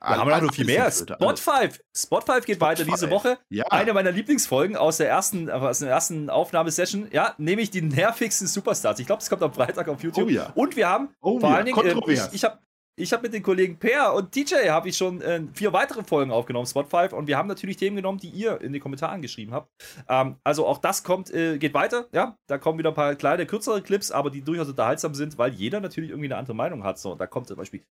[0.00, 0.90] wir haben noch viel mehr.
[0.90, 1.80] Spot 5.
[1.94, 2.94] Spot 5 geht Spot weiter five.
[2.94, 3.38] diese Woche.
[3.48, 3.64] Ja.
[3.70, 7.08] Eine meiner Lieblingsfolgen aus der ersten, aus der ersten Aufnahmesession.
[7.12, 8.98] Ja, nämlich die nervigsten Superstars.
[8.98, 10.26] Ich glaube, das kommt am Freitag auf YouTube.
[10.26, 10.52] Oh ja.
[10.54, 11.56] Und wir haben oh vor ja.
[11.56, 12.58] allen Dingen, äh, ich, ich habe
[12.98, 16.30] ich habe mit den Kollegen Per und DJ habe ich schon äh, vier weitere Folgen
[16.30, 19.52] aufgenommen, Spot 5, und wir haben natürlich Themen genommen, die ihr in den Kommentaren geschrieben
[19.52, 19.70] habt.
[20.08, 22.36] Ähm, also auch das kommt, äh, geht weiter, ja.
[22.48, 25.80] Da kommen wieder ein paar kleine, kürzere Clips, aber die durchaus unterhaltsam sind, weil jeder
[25.80, 26.98] natürlich irgendwie eine andere Meinung hat.
[26.98, 27.84] So, da kommt zum Beispiel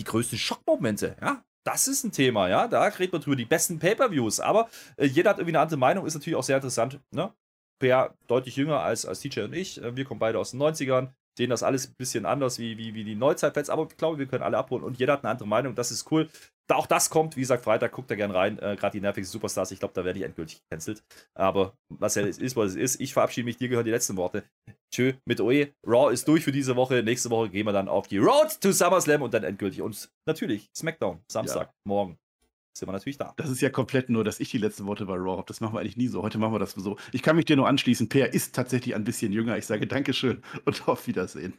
[0.00, 1.42] die größten Schockmomente, ja.
[1.64, 2.66] Das ist ein Thema, ja.
[2.66, 4.40] Da redet man drüber die besten Pay-Per-Views.
[4.40, 7.32] Aber äh, jeder hat irgendwie eine andere Meinung, ist natürlich auch sehr interessant, ne?
[7.78, 9.80] Per deutlich jünger als, als DJ und ich.
[9.82, 12.92] Äh, wir kommen beide aus den 90ern sehen das alles ein bisschen anders wie, wie,
[12.92, 15.48] wie die Neuzeitfans, aber ich glaube, wir können alle abholen und jeder hat eine andere
[15.48, 15.74] Meinung.
[15.74, 16.28] Das ist cool.
[16.68, 18.58] Da auch das kommt, wie gesagt, Freitag, guckt da gerne rein.
[18.58, 21.02] Äh, Gerade die nervigsten Superstars, ich glaube, da werde ich endgültig gecancelt.
[21.34, 23.00] Aber was ja ist, was es ist.
[23.00, 24.44] Ich verabschiede mich, dir gehören die letzten Worte.
[24.94, 25.68] Tschö mit Oe.
[25.86, 27.02] Raw ist durch für diese Woche.
[27.02, 29.80] Nächste Woche gehen wir dann auf die Road to SummerSlam und dann endgültig.
[29.80, 31.74] Und natürlich SmackDown, Samstag, ja.
[31.88, 32.18] morgen.
[32.72, 33.34] Sind wir natürlich da.
[33.36, 35.44] Das ist ja komplett nur, dass ich die letzten Worte bei Raw habe.
[35.46, 36.22] Das machen wir eigentlich nie so.
[36.22, 36.96] Heute machen wir das so.
[37.12, 38.08] Ich kann mich dir nur anschließen.
[38.08, 39.58] Per ist tatsächlich ein bisschen jünger.
[39.58, 41.54] Ich sage Dankeschön und auf Wiedersehen.